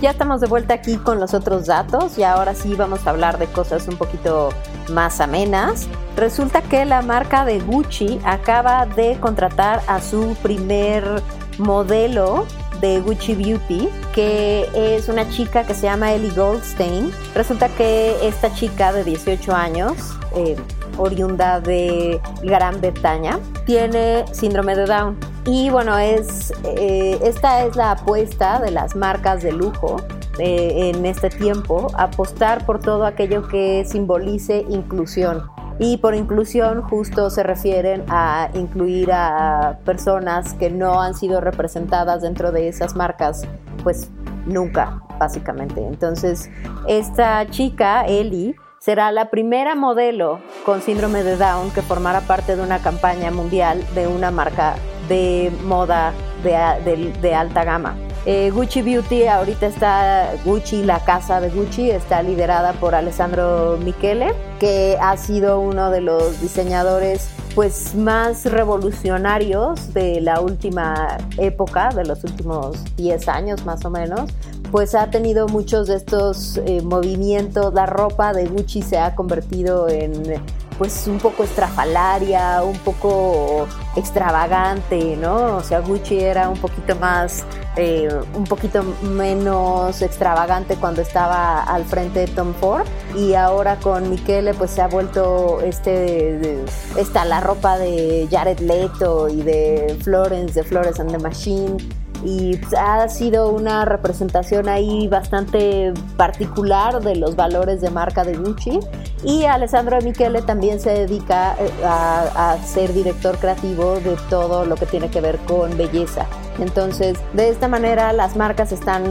[0.00, 3.36] Ya estamos de vuelta aquí con los otros datos y ahora sí vamos a hablar
[3.38, 4.50] de cosas un poquito
[4.92, 5.88] más amenas.
[6.16, 11.20] Resulta que la marca de Gucci acaba de contratar a su primer
[11.58, 12.46] modelo
[12.80, 17.10] de Gucci Beauty, que es una chica que se llama Ellie Goldstein.
[17.34, 19.96] Resulta que esta chica de 18 años,
[20.36, 20.56] eh,
[20.98, 25.16] oriunda de Gran Bretaña, tiene síndrome de Down.
[25.46, 29.96] Y bueno, es, eh, esta es la apuesta de las marcas de lujo
[30.38, 35.48] eh, en este tiempo, apostar por todo aquello que simbolice inclusión.
[35.80, 42.22] Y por inclusión justo se refieren a incluir a personas que no han sido representadas
[42.22, 43.46] dentro de esas marcas,
[43.84, 44.10] pues
[44.44, 45.84] nunca, básicamente.
[45.86, 46.50] Entonces,
[46.86, 48.56] esta chica, Ellie,
[48.88, 53.84] será la primera modelo con síndrome de Down que formará parte de una campaña mundial
[53.94, 54.76] de una marca
[55.10, 57.98] de moda de, alta gama.
[58.24, 64.32] Eh, Gucci Beauty, ahorita está Gucci, la casa de Gucci, está liderada por Alessandro Michele,
[64.58, 72.06] que ha sido uno de los diseñadores pues más revolucionarios de la última época, de
[72.06, 74.30] los últimos 10 años más o menos,
[74.70, 79.88] pues ha tenido muchos de estos eh, movimientos, la ropa de Gucci se ha convertido
[79.88, 80.40] en
[80.78, 85.56] pues un poco estrafalaria, un poco extravagante, ¿no?
[85.56, 91.84] O sea, Gucci era un poquito más, eh, un poquito menos extravagante cuando estaba al
[91.84, 92.86] frente de Tom Ford.
[93.16, 96.62] Y ahora con Michele pues se ha vuelto este,
[96.96, 101.76] esta la ropa de Jared Leto y de Florence, de Flores and the Machine
[102.24, 108.80] y ha sido una representación ahí bastante particular de los valores de marca de Gucci
[109.24, 114.86] y Alessandro Michele también se dedica eh, a, ser director creativo de todo lo que
[114.86, 116.26] tiene que ver con belleza.
[116.58, 119.04] Entonces, de esta manera las marcas están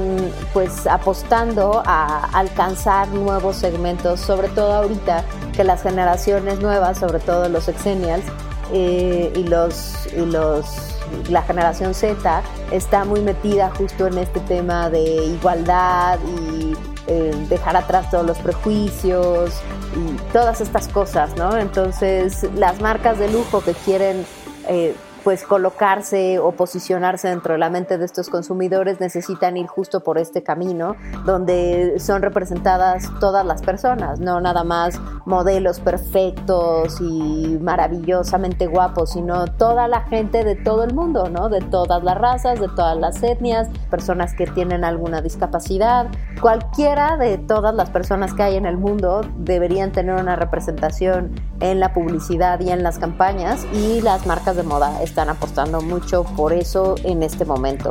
[0.54, 5.24] pues apostando a alcanzar nuevos segmentos, sobre todo ahorita
[5.56, 8.26] que las generaciones nuevas, sobre todo los exennials
[8.74, 10.97] eh, y los y los
[11.30, 12.42] la generación Z
[12.72, 16.76] está muy metida justo en este tema de igualdad y
[17.08, 19.52] eh, dejar atrás todos los prejuicios
[19.96, 21.58] y todas estas cosas, ¿no?
[21.58, 24.26] Entonces, las marcas de lujo que quieren
[24.68, 24.96] eh,
[25.28, 30.18] pues colocarse o posicionarse dentro de la mente de estos consumidores necesitan ir justo por
[30.18, 38.68] este camino donde son representadas todas las personas, no nada más modelos perfectos y maravillosamente
[38.68, 41.50] guapos, sino toda la gente de todo el mundo, ¿no?
[41.50, 46.08] De todas las razas, de todas las etnias, personas que tienen alguna discapacidad,
[46.40, 51.82] cualquiera de todas las personas que hay en el mundo deberían tener una representación en
[51.82, 56.54] la publicidad y en las campañas y las marcas de moda están apostando mucho por
[56.54, 57.90] eso en este momento.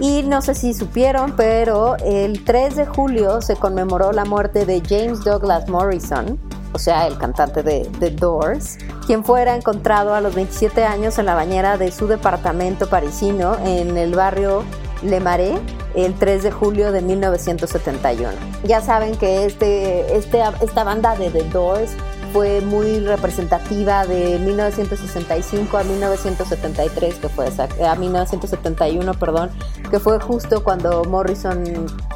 [0.00, 4.82] Y no sé si supieron, pero el 3 de julio se conmemoró la muerte de
[4.84, 6.36] James Douglas Morrison,
[6.72, 11.26] o sea, el cantante de The Doors, quien fuera encontrado a los 27 años en
[11.26, 14.64] la bañera de su departamento parisino en el barrio
[15.04, 15.60] Le Marais
[15.94, 18.32] el 3 de julio de 1971.
[18.64, 21.92] Ya saben que este, este, esta banda de The Doors
[22.34, 29.50] fue muy representativa de 1965 a 1973, que fue a 1971, perdón,
[29.88, 31.62] que fue justo cuando Morrison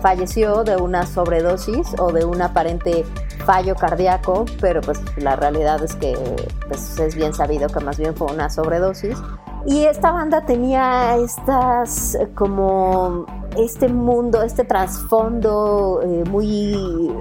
[0.02, 3.04] falleció de una sobredosis o de un aparente
[3.46, 6.18] fallo cardíaco, pero pues la realidad es que
[6.66, 9.16] pues, es bien sabido que más bien fue una sobredosis.
[9.66, 17.12] Y esta banda tenía estas como este mundo, este trasfondo eh, muy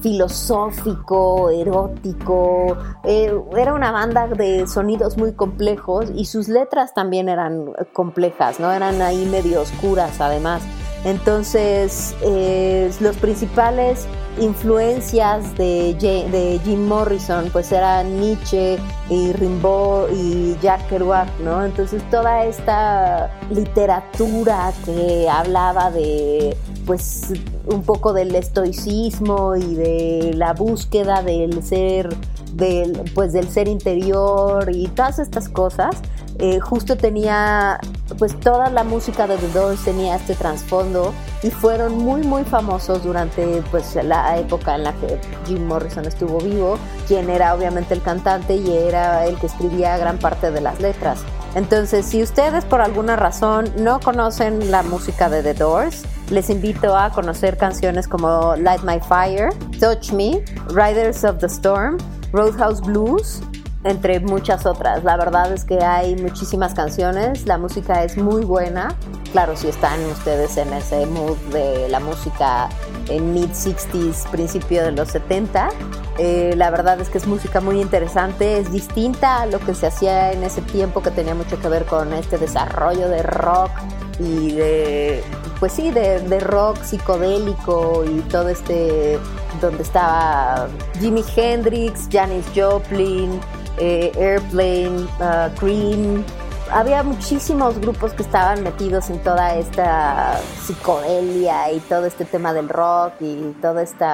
[0.00, 2.76] filosófico, erótico.
[3.04, 8.70] Eh, era una banda de sonidos muy complejos y sus letras también eran complejas, ¿no?
[8.72, 10.62] Eran ahí medio oscuras además.
[11.04, 14.06] Entonces, eh, los principales
[14.38, 18.78] influencias de, de, Jim Morrison pues eran Nietzsche
[19.10, 21.64] y Rimbaud y Jack Kerouac, ¿no?
[21.64, 27.32] Entonces toda esta literatura que hablaba de pues
[27.66, 32.14] un poco del estoicismo y de la búsqueda del ser
[32.54, 35.96] del pues del ser interior y todas estas cosas
[36.42, 37.78] eh, justo tenía,
[38.18, 43.04] pues toda la música de The Doors tenía este trasfondo y fueron muy muy famosos
[43.04, 48.02] durante pues la época en la que Jim Morrison estuvo vivo, quien era obviamente el
[48.02, 51.20] cantante y era el que escribía gran parte de las letras.
[51.54, 56.96] Entonces, si ustedes por alguna razón no conocen la música de The Doors, les invito
[56.96, 61.98] a conocer canciones como Light My Fire, Touch Me, Riders of the Storm,
[62.32, 63.42] Roadhouse Blues,
[63.84, 65.04] entre muchas otras.
[65.04, 68.96] La verdad es que hay muchísimas canciones, la música es muy buena
[69.32, 72.68] claro, si están ustedes en ese mood de la música
[73.08, 75.70] en mid-60s, principio de los 70,
[76.18, 79.86] eh, la verdad es que es música muy interesante, es distinta a lo que se
[79.86, 83.70] hacía en ese tiempo que tenía mucho que ver con este desarrollo de rock
[84.18, 85.24] y de,
[85.58, 89.18] pues sí, de, de rock psicodélico y todo este,
[89.60, 90.68] donde estaba
[91.00, 93.40] Jimi Hendrix, Janis Joplin,
[93.82, 96.24] eh, Airplane, uh, Cream.
[96.70, 102.68] Había muchísimos grupos que estaban metidos en toda esta psicodelia y todo este tema del
[102.68, 104.04] rock y todo este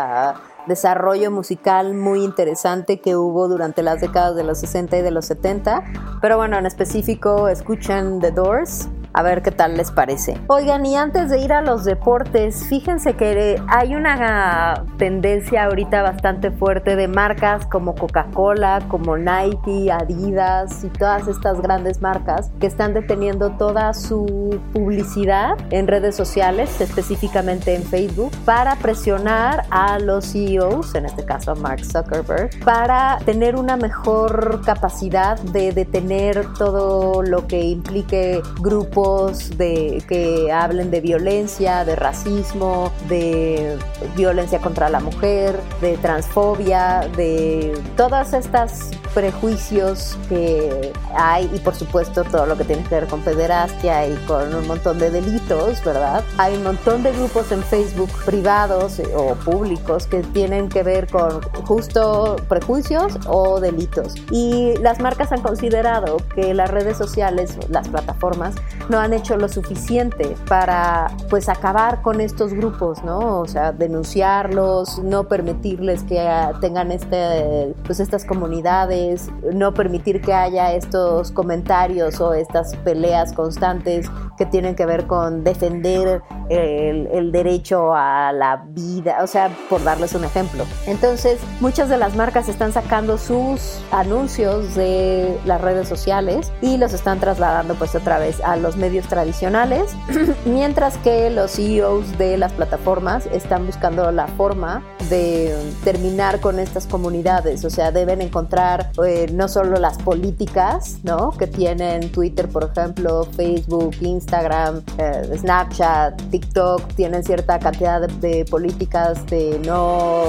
[0.66, 5.26] desarrollo musical muy interesante que hubo durante las décadas de los 60 y de los
[5.26, 5.84] 70.
[6.22, 8.88] Pero bueno, en específico escuchan The Doors,
[9.18, 10.38] a ver qué tal les parece.
[10.46, 16.52] Oigan, y antes de ir a los deportes, fíjense que hay una tendencia ahorita bastante
[16.52, 22.94] fuerte de marcas como Coca-Cola, como Nike, Adidas y todas estas grandes marcas que están
[22.94, 30.94] deteniendo toda su publicidad en redes sociales, específicamente en Facebook, para presionar a los CEOs,
[30.94, 37.48] en este caso a Mark Zuckerberg, para tener una mejor capacidad de detener todo lo
[37.48, 39.07] que implique grupos
[39.56, 43.78] de, que hablen de violencia, de racismo, de
[44.16, 52.24] violencia contra la mujer, de transfobia, de todas estas prejuicios que hay y por supuesto
[52.24, 56.22] todo lo que tiene que ver con pederastia y con un montón de delitos, ¿verdad?
[56.36, 61.42] Hay un montón de grupos en Facebook privados o públicos que tienen que ver con
[61.64, 64.14] justo prejuicios o delitos.
[64.30, 68.54] Y las marcas han considerado que las redes sociales, las plataformas,
[68.88, 73.40] no han hecho lo suficiente para pues acabar con estos grupos, ¿no?
[73.40, 76.20] O sea, denunciarlos, no permitirles que
[76.60, 84.10] tengan este, pues estas comunidades, no permitir que haya estos comentarios o estas peleas constantes
[84.36, 90.14] que tienen que ver con defender el, derecho a la vida, o sea, por darles
[90.14, 90.64] un ejemplo.
[90.86, 96.94] Entonces, muchas de las marcas están sacando sus anuncios de las redes sociales y los
[96.94, 99.92] están trasladando pues otra vez a los medios tradicionales,
[100.44, 105.54] mientras que los CEOs de las plataformas están buscando la forma de
[105.84, 111.30] terminar con estas comunidades, o sea, deben encontrar eh, no solo las políticas, ¿no?
[111.30, 118.44] Que tienen Twitter, por ejemplo, Facebook, Instagram, eh, Snapchat, TikTok, tienen cierta cantidad de, de
[118.44, 120.24] políticas de no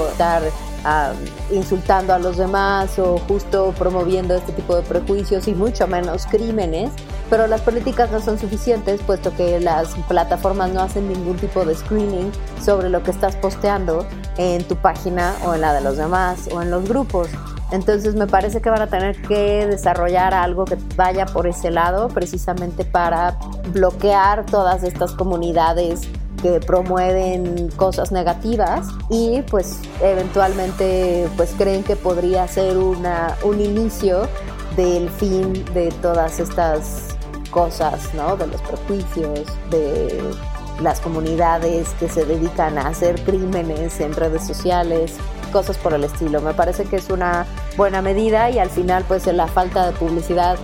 [1.50, 6.90] insultando a los demás o justo promoviendo este tipo de prejuicios y mucho menos crímenes,
[7.28, 11.74] pero las políticas no son suficientes puesto que las plataformas no hacen ningún tipo de
[11.74, 14.06] screening sobre lo que estás posteando
[14.36, 17.28] en tu página o en la de los demás o en los grupos.
[17.72, 22.08] Entonces me parece que van a tener que desarrollar algo que vaya por ese lado
[22.08, 23.38] precisamente para
[23.72, 26.08] bloquear todas estas comunidades
[26.42, 34.28] que promueven cosas negativas y pues eventualmente pues creen que podría ser una, un inicio
[34.76, 37.16] del fin de todas estas
[37.50, 38.36] cosas, ¿no?
[38.36, 40.22] De los prejuicios, de
[40.80, 45.14] las comunidades que se dedican a hacer crímenes en redes sociales,
[45.52, 46.40] cosas por el estilo.
[46.40, 50.56] Me parece que es una buena medida y al final pues la falta de publicidad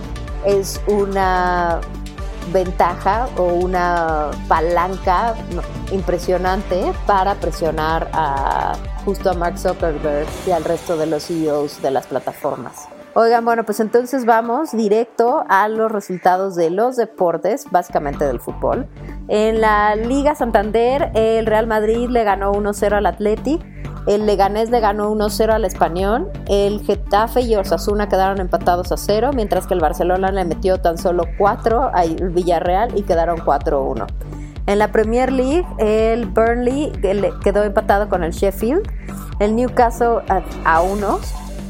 [0.45, 1.81] es una
[2.51, 5.35] ventaja o una palanca
[5.91, 8.73] impresionante para presionar a
[9.05, 12.87] justo a Mark Zuckerberg y al resto de los CEOs de las plataformas.
[13.19, 18.87] Oigan, bueno, pues entonces vamos directo a los resultados de los deportes, básicamente del fútbol.
[19.27, 23.65] En la Liga Santander, el Real Madrid le ganó 1-0 al Athletic.
[24.07, 26.31] El Leganés le ganó 1-0 al Español.
[26.47, 30.97] El Getafe y Osasuna quedaron empatados a 0, mientras que el Barcelona le metió tan
[30.97, 34.07] solo 4 al Villarreal y quedaron 4-1.
[34.65, 36.91] En la Premier League, el Burnley
[37.43, 38.89] quedó empatado con el Sheffield.
[39.39, 40.19] El Newcastle
[40.63, 41.19] a 1.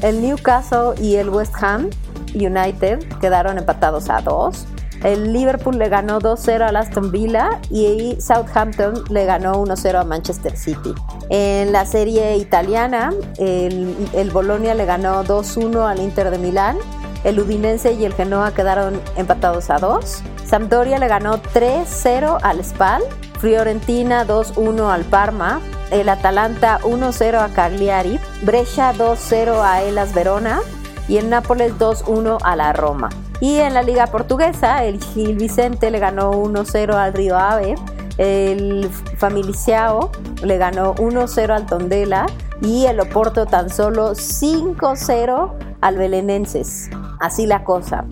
[0.02, 1.90] El Newcastle y el West Ham
[2.34, 4.66] United quedaron empatados a 2.
[5.02, 10.56] El Liverpool le ganó 2-0 al Aston Villa y Southampton le ganó 1-0 a Manchester
[10.56, 10.92] City.
[11.30, 16.76] En la serie italiana, el, el Bolonia le ganó 2-1 al Inter de Milán.
[17.24, 20.22] El Udinense y el Genoa quedaron empatados a 2.
[20.44, 23.02] Sampdoria le ganó 3-0 al Spal.
[23.40, 25.60] Fiorentina 2-1 al Parma.
[25.90, 28.18] El Atalanta 1-0 a Cagliari.
[28.42, 30.60] Brescia 2-0 a Elas Verona.
[31.08, 33.10] Y el Nápoles 2-1 a la Roma.
[33.40, 37.76] Y en la Liga Portuguesa, el Gil Vicente le ganó 1-0 al Río Ave.
[38.16, 40.10] El Familiciao
[40.42, 42.26] le ganó 1-0 al Tondela.
[42.60, 46.90] Y el Oporto tan solo 5-0 al Belenenses.
[47.20, 48.04] Así la cosa.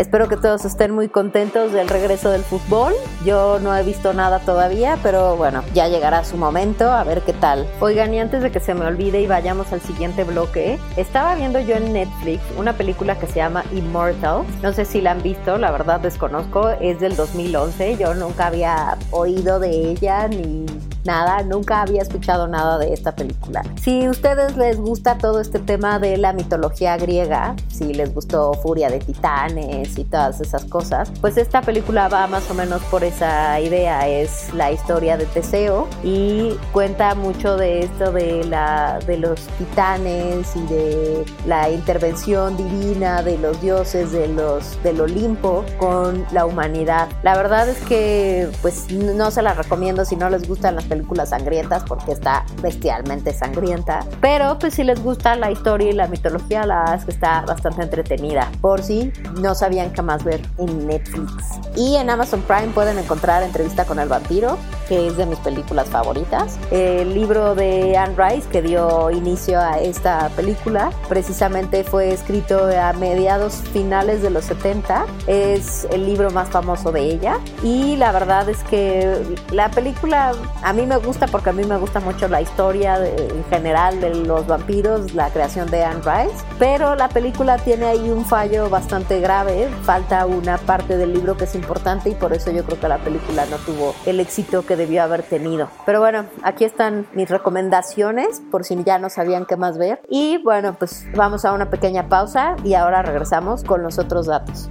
[0.00, 2.94] Espero que todos estén muy contentos del regreso del fútbol.
[3.22, 7.34] Yo no he visto nada todavía, pero bueno, ya llegará su momento, a ver qué
[7.34, 7.68] tal.
[7.80, 11.60] Oigan, y antes de que se me olvide y vayamos al siguiente bloque, estaba viendo
[11.60, 14.46] yo en Netflix una película que se llama Immortal.
[14.62, 17.98] No sé si la han visto, la verdad desconozco, es del 2011.
[17.98, 20.64] Yo nunca había oído de ella ni
[21.04, 23.62] nada, nunca había escuchado nada de esta película.
[23.80, 28.54] Si a ustedes les gusta todo este tema de la mitología griega, si les gustó
[28.54, 33.04] Furia de Titanes y todas esas cosas, pues esta película va más o menos por
[33.04, 39.18] esa idea, es la historia de Teseo y cuenta mucho de esto de la de
[39.18, 46.24] los titanes y de la intervención divina de los dioses de los del Olimpo con
[46.32, 47.08] la humanidad.
[47.22, 51.30] La verdad es que pues no se la recomiendo si no les gustan las películas
[51.30, 54.00] sangrientas porque está bestialmente sangrienta.
[54.20, 57.42] Pero pues si les gusta la historia y la mitología, la verdad es que está
[57.46, 58.50] bastante entretenida.
[58.60, 61.32] Por si no sabían qué más ver en Netflix.
[61.76, 65.88] Y en Amazon Prime pueden encontrar Entrevista con el vampiro, que es de mis películas
[65.88, 66.58] favoritas.
[66.70, 72.92] El libro de Anne Rice que dio inicio a esta película precisamente fue escrito a
[72.94, 75.06] mediados finales de los 70.
[75.28, 77.38] Es el libro más famoso de ella.
[77.62, 79.16] Y la verdad es que
[79.52, 80.32] la película
[80.62, 84.00] a mí mí me gusta porque a mí me gusta mucho la historia en general
[84.00, 88.70] de los vampiros, la creación de Anne Rice, pero la película tiene ahí un fallo
[88.70, 92.80] bastante grave, falta una parte del libro que es importante y por eso yo creo
[92.80, 95.68] que la película no tuvo el éxito que debió haber tenido.
[95.84, 100.38] Pero bueno, aquí están mis recomendaciones por si ya no sabían qué más ver y
[100.42, 104.70] bueno, pues vamos a una pequeña pausa y ahora regresamos con los otros datos.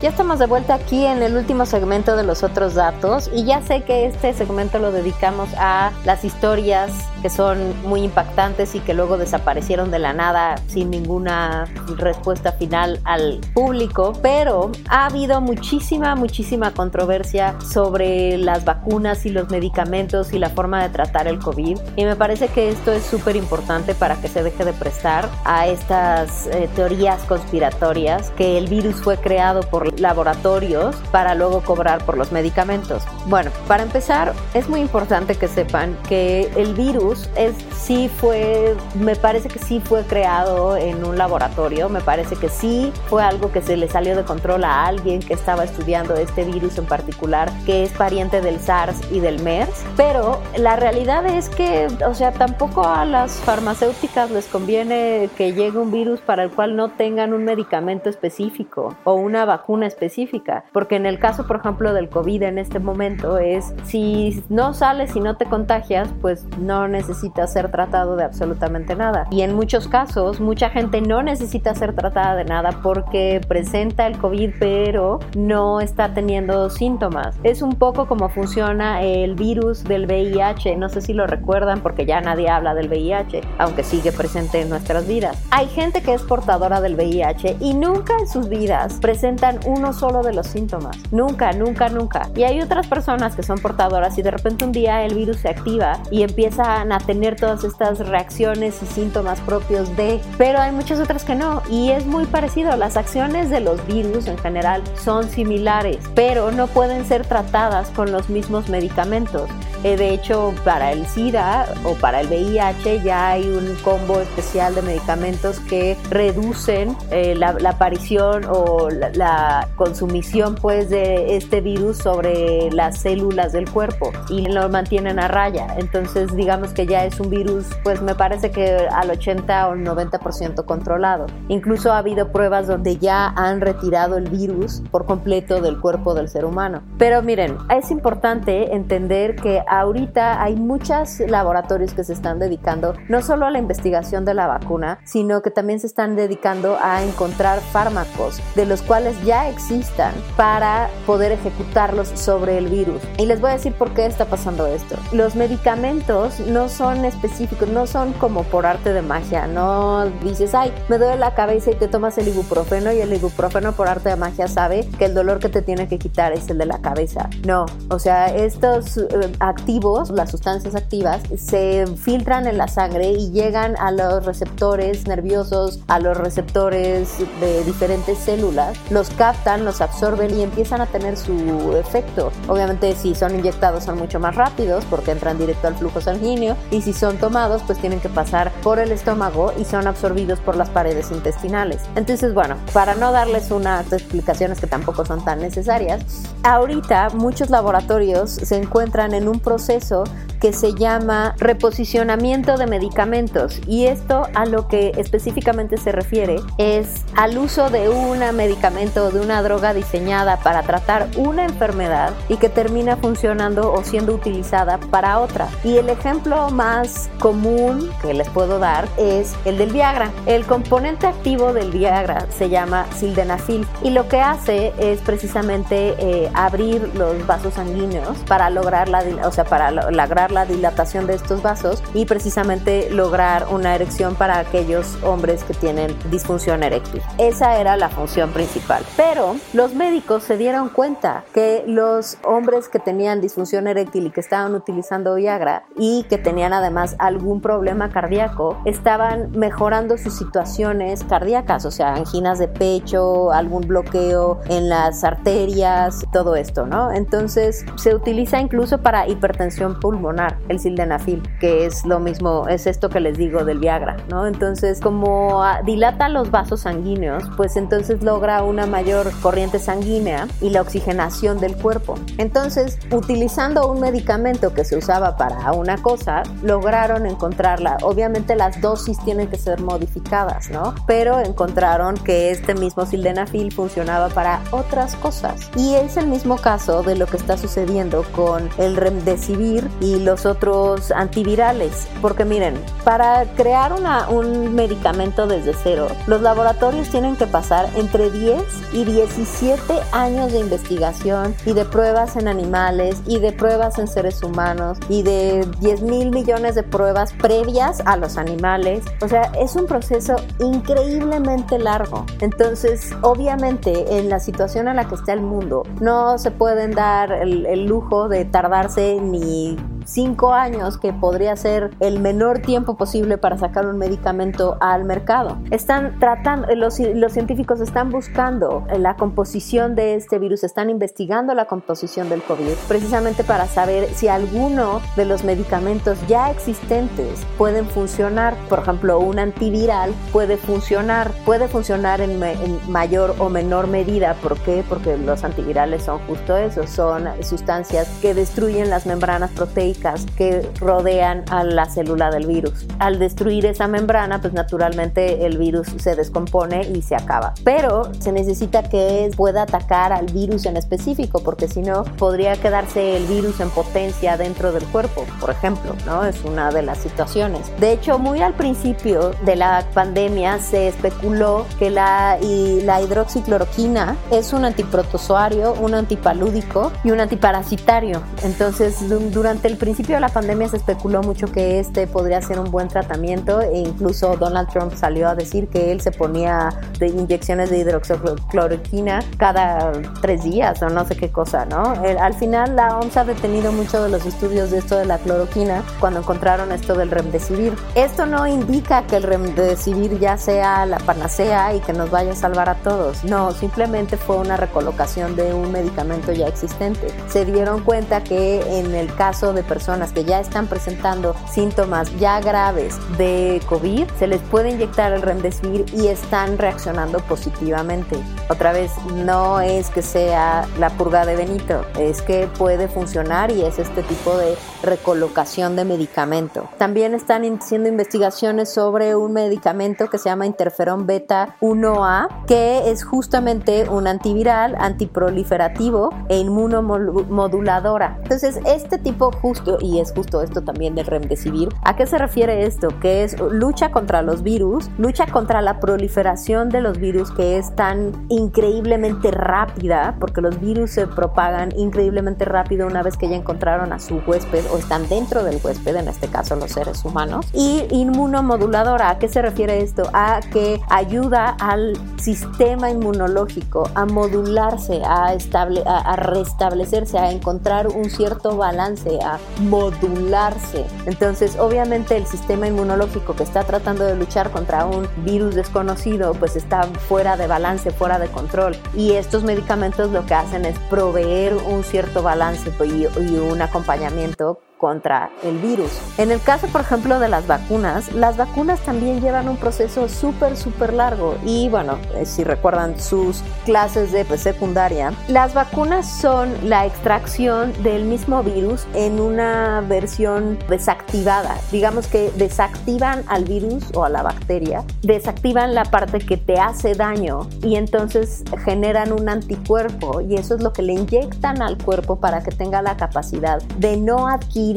[0.00, 3.60] Ya estamos de vuelta aquí en el último segmento de los otros datos y ya
[3.60, 6.90] sé que este segmento lo dedicamos a las historias
[7.20, 11.66] que son muy impactantes y que luego desaparecieron de la nada sin ninguna
[11.98, 19.50] respuesta final al público, pero ha habido muchísima, muchísima controversia sobre las vacunas y los
[19.50, 23.36] medicamentos y la forma de tratar el COVID y me parece que esto es súper
[23.36, 28.96] importante para que se deje de prestar a estas eh, teorías conspiratorias que el virus
[28.96, 33.04] fue creado por laboratorios para luego cobrar por los medicamentos.
[33.26, 39.16] Bueno, para empezar, es muy importante que sepan que el virus es sí fue, me
[39.16, 43.62] parece que sí fue creado en un laboratorio, me parece que sí fue algo que
[43.62, 47.82] se le salió de control a alguien que estaba estudiando este virus en particular, que
[47.82, 52.86] es pariente del SARS y del MERS, pero la realidad es que, o sea, tampoco
[52.86, 57.44] a las farmacéuticas les conviene que llegue un virus para el cual no tengan un
[57.44, 62.58] medicamento específico o una vacuna específica, porque en el caso, por ejemplo, del COVID en
[62.58, 68.16] este momento es si no sales y no te contagias, pues no necesitas ser tratado
[68.16, 69.26] de absolutamente nada.
[69.30, 74.18] Y en muchos casos, mucha gente no necesita ser tratada de nada porque presenta el
[74.18, 77.36] COVID pero no está teniendo síntomas.
[77.42, 82.06] Es un poco como funciona el virus del VIH, no sé si lo recuerdan porque
[82.06, 85.42] ya nadie habla del VIH, aunque sigue presente en nuestras vidas.
[85.50, 90.22] Hay gente que es portadora del VIH y nunca en sus vidas presentan uno solo
[90.22, 90.96] de los síntomas.
[91.10, 92.28] Nunca, nunca, nunca.
[92.34, 95.48] Y hay otras personas que son portadoras y de repente un día el virus se
[95.48, 101.00] activa y empiezan a tener todas estas reacciones y síntomas propios de, pero hay muchas
[101.00, 101.62] otras que no.
[101.70, 102.76] Y es muy parecido.
[102.76, 108.12] Las acciones de los virus en general son similares, pero no pueden ser tratadas con
[108.12, 109.48] los mismos medicamentos.
[109.82, 114.74] Eh, de hecho, para el SIDA o para el VIH ya hay un combo especial
[114.74, 121.98] de medicamentos que reducen eh, la, aparición o la, la, consumición pues de este virus
[121.98, 125.74] sobre las células del cuerpo y lo mantienen a raya.
[125.78, 130.64] Entonces, digamos que ya es un virus, pues me parece que al 80 o 90%
[130.64, 131.26] controlado.
[131.48, 136.28] Incluso ha habido pruebas donde ya han retirado el virus por completo del cuerpo del
[136.28, 136.82] ser humano.
[136.98, 143.22] Pero miren, es importante entender que ahorita hay muchos laboratorios que se están dedicando no
[143.22, 147.60] solo a la investigación de la vacuna, sino que también se están dedicando a encontrar
[147.60, 153.02] fármacos de los cuales ya existan para poder ejecutarlos sobre el virus.
[153.18, 154.96] Y les voy a decir por qué está pasando esto.
[155.12, 160.72] Los medicamentos no son específicos, no son como por arte de magia, no dices, ay,
[160.88, 164.16] me duele la cabeza y te tomas el ibuprofeno y el ibuprofeno por arte de
[164.16, 167.28] magia sabe que el dolor que te tiene que quitar es el de la cabeza.
[167.44, 173.30] No, o sea, estos eh, activos, las sustancias activas, se filtran en la sangre y
[173.30, 180.36] llegan a los receptores nerviosos, a los receptores de diferentes células, los captan, los absorben
[180.36, 182.30] y empiezan a tener su efecto.
[182.46, 186.82] Obviamente si son inyectados son mucho más rápidos porque entran directo al flujo sanguíneo y
[186.82, 190.68] si son tomados pues tienen que pasar por el estómago y son absorbidos por las
[190.70, 191.82] paredes intestinales.
[191.96, 196.04] Entonces, bueno, para no darles unas explicaciones que tampoco son tan necesarias,
[196.42, 200.04] ahorita muchos laboratorios se encuentran en un proceso
[200.40, 207.04] que se llama reposicionamiento de medicamentos y esto a lo que específicamente se refiere es
[207.14, 212.36] al uso de un medicamento o de una droga diseñada para tratar una enfermedad y
[212.36, 215.48] que termina funcionando o siendo utilizada para otra.
[215.64, 220.10] Y el ejemplo más común que les puedo dar es el del Viagra.
[220.26, 226.30] El componente activo del Viagra se llama sildenafil y lo que hace es precisamente eh,
[226.34, 231.42] abrir los vasos sanguíneos para lograr la, o sea, para lograr la dilatación de estos
[231.42, 237.02] vasos y precisamente lograr una erección para aquellos hombres que tienen disfunción eréctil.
[237.18, 238.84] Esa era la función principal.
[238.96, 239.19] Pero
[239.52, 244.54] los médicos se dieron cuenta que los hombres que tenían disfunción eréctil y que estaban
[244.54, 251.70] utilizando Viagra y que tenían además algún problema cardíaco estaban mejorando sus situaciones cardíacas, o
[251.70, 256.92] sea, anginas de pecho, algún bloqueo en las arterias, todo esto, ¿no?
[256.92, 262.88] Entonces se utiliza incluso para hipertensión pulmonar el sildenafil, que es lo mismo, es esto
[262.88, 264.26] que les digo del Viagra, ¿no?
[264.26, 270.62] Entonces, como dilata los vasos sanguíneos, pues entonces logra una mayor corriente sanguínea y la
[270.62, 271.96] oxigenación del cuerpo.
[272.18, 277.78] Entonces, utilizando un medicamento que se usaba para una cosa, lograron encontrarla.
[277.82, 280.74] Obviamente las dosis tienen que ser modificadas, ¿no?
[280.86, 285.50] Pero encontraron que este mismo sildenafil funcionaba para otras cosas.
[285.56, 290.26] Y es el mismo caso de lo que está sucediendo con el remdesivir y los
[290.26, 291.86] otros antivirales.
[292.00, 292.54] Porque miren,
[292.84, 298.42] para crear un medicamento desde cero, los laboratorios tienen que pasar entre 10
[298.72, 299.62] y 17
[299.92, 305.02] años de investigación y de pruebas en animales y de pruebas en seres humanos y
[305.02, 308.84] de 10 mil millones de pruebas previas a los animales.
[309.00, 312.06] O sea, es un proceso increíblemente largo.
[312.20, 317.12] Entonces, obviamente, en la situación en la que está el mundo, no se pueden dar
[317.12, 319.56] el, el lujo de tardarse ni
[319.90, 325.38] cinco años, que podría ser el menor tiempo posible para sacar un medicamento al mercado.
[325.50, 331.46] Están tratando, los, los científicos están buscando la composición de este virus, están investigando la
[331.46, 338.36] composición del COVID, precisamente para saber si alguno de los medicamentos ya existentes pueden funcionar.
[338.48, 344.14] Por ejemplo, un antiviral puede funcionar, puede funcionar en, en mayor o menor medida.
[344.22, 344.64] ¿Por qué?
[344.68, 349.79] Porque los antivirales son justo eso, son sustancias que destruyen las membranas proteicas
[350.16, 352.66] que rodean a la célula del virus.
[352.78, 357.34] Al destruir esa membrana, pues naturalmente el virus se descompone y se acaba.
[357.44, 362.96] Pero se necesita que pueda atacar al virus en específico, porque si no, podría quedarse
[362.96, 366.04] el virus en potencia dentro del cuerpo, por ejemplo, ¿no?
[366.04, 367.50] Es una de las situaciones.
[367.58, 373.96] De hecho, muy al principio de la pandemia se especuló que la, y la hidroxicloroquina
[374.10, 378.02] es un antiprotozoario, un antipalúdico y un antiparasitario.
[378.22, 378.76] Entonces,
[379.12, 382.66] durante el principio de la pandemia se especuló mucho que este podría ser un buen
[382.66, 386.48] tratamiento e incluso Donald Trump salió a decir que él se ponía
[386.78, 391.74] de inyecciones de hidroxicloroquina cada tres días o no sé qué cosa, ¿no?
[392.00, 395.62] al final la OMS ha detenido mucho de los estudios de esto de la cloroquina
[395.78, 397.52] cuando encontraron esto del remdesivir.
[397.74, 402.16] Esto no indica que el remdesivir ya sea la panacea y que nos vaya a
[402.16, 403.04] salvar a todos.
[403.04, 406.88] No, simplemente fue una recolocación de un medicamento ya existente.
[407.08, 412.20] Se dieron cuenta que en el caso de personas que ya están presentando síntomas ya
[412.20, 417.96] graves de COVID, se les puede inyectar el remdesivir y están reaccionando positivamente.
[418.28, 423.42] Otra vez, no es que sea la purga de Benito, es que puede funcionar y
[423.42, 426.48] es este tipo de recolocación de medicamento.
[426.58, 432.84] También están haciendo investigaciones sobre un medicamento que se llama interferón beta 1A, que es
[432.84, 437.98] justamente un antiviral, antiproliferativo e inmunomoduladora.
[438.02, 442.46] Entonces, este tipo justo, y es justo esto también del remdesivir, ¿a qué se refiere
[442.46, 442.68] esto?
[442.80, 447.54] Que es lucha contra los virus, lucha contra la proliferación de los virus que es
[447.54, 453.72] tan increíblemente rápida, porque los virus se propagan increíblemente rápido una vez que ya encontraron
[453.72, 457.26] a su huésped o están dentro del huésped, en este caso los seres humanos.
[457.32, 459.82] Y inmunomoduladora, ¿a qué se refiere esto?
[459.92, 468.36] A que ayuda al sistema inmunológico a modularse, a, a, restablecerse, a encontrar un cierto
[468.36, 470.66] balance, a modularse.
[470.86, 476.36] Entonces, obviamente el sistema inmunológico que está tratando de luchar contra un virus desconocido, pues
[476.36, 478.56] está fuera de balance, fuera de control.
[478.74, 485.10] Y estos medicamentos lo que hacen es proveer un cierto balance y, un acompañamiento contra
[485.22, 485.70] el virus.
[485.96, 490.36] En el caso, por ejemplo, de las vacunas, las vacunas también llevan un proceso súper,
[490.36, 491.16] súper largo.
[491.24, 497.54] Y bueno, eh, si recuerdan sus clases de pues, secundaria, las vacunas son la extracción
[497.62, 501.38] del mismo virus en una versión desactivada.
[501.50, 506.74] Digamos que desactivan al virus o a la bacteria, desactivan la parte que te hace
[506.74, 511.96] daño y entonces generan un anticuerpo y eso es lo que le inyectan al cuerpo
[511.96, 514.49] para que tenga la capacidad de no adquirir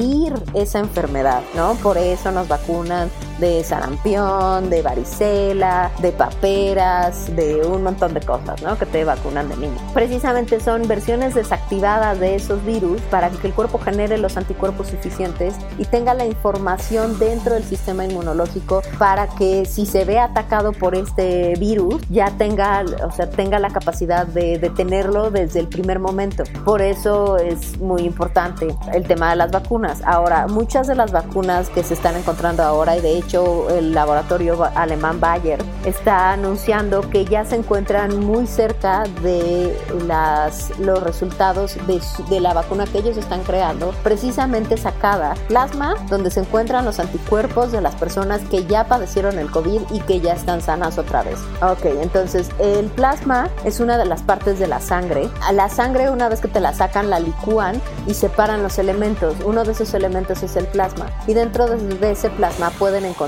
[0.53, 1.75] esa enfermedad, ¿no?
[1.75, 3.09] Por eso nos vacunan
[3.43, 8.77] de sarampión, de varicela, de paperas, de un montón de cosas, ¿no?
[8.77, 9.77] Que te vacunan de niño.
[9.93, 15.55] Precisamente son versiones desactivadas de esos virus para que el cuerpo genere los anticuerpos suficientes
[15.77, 20.95] y tenga la información dentro del sistema inmunológico para que si se ve atacado por
[20.95, 26.45] este virus ya tenga, o sea, tenga la capacidad de detenerlo desde el primer momento.
[26.63, 30.01] Por eso es muy importante el tema de las vacunas.
[30.05, 34.63] Ahora, muchas de las vacunas que se están encontrando ahora y de hecho el laboratorio
[34.75, 39.75] alemán Bayer está anunciando que ya se encuentran muy cerca de
[40.07, 46.29] las, los resultados de, de la vacuna que ellos están creando, precisamente sacada plasma, donde
[46.29, 50.33] se encuentran los anticuerpos de las personas que ya padecieron el COVID y que ya
[50.33, 51.39] están sanas otra vez.
[51.61, 55.27] Ok, entonces el plasma es una de las partes de la sangre.
[55.41, 59.35] A la sangre, una vez que te la sacan, la licúan y separan los elementos.
[59.43, 61.07] Uno de esos elementos es el plasma.
[61.25, 63.22] Y dentro de ese plasma pueden encontrar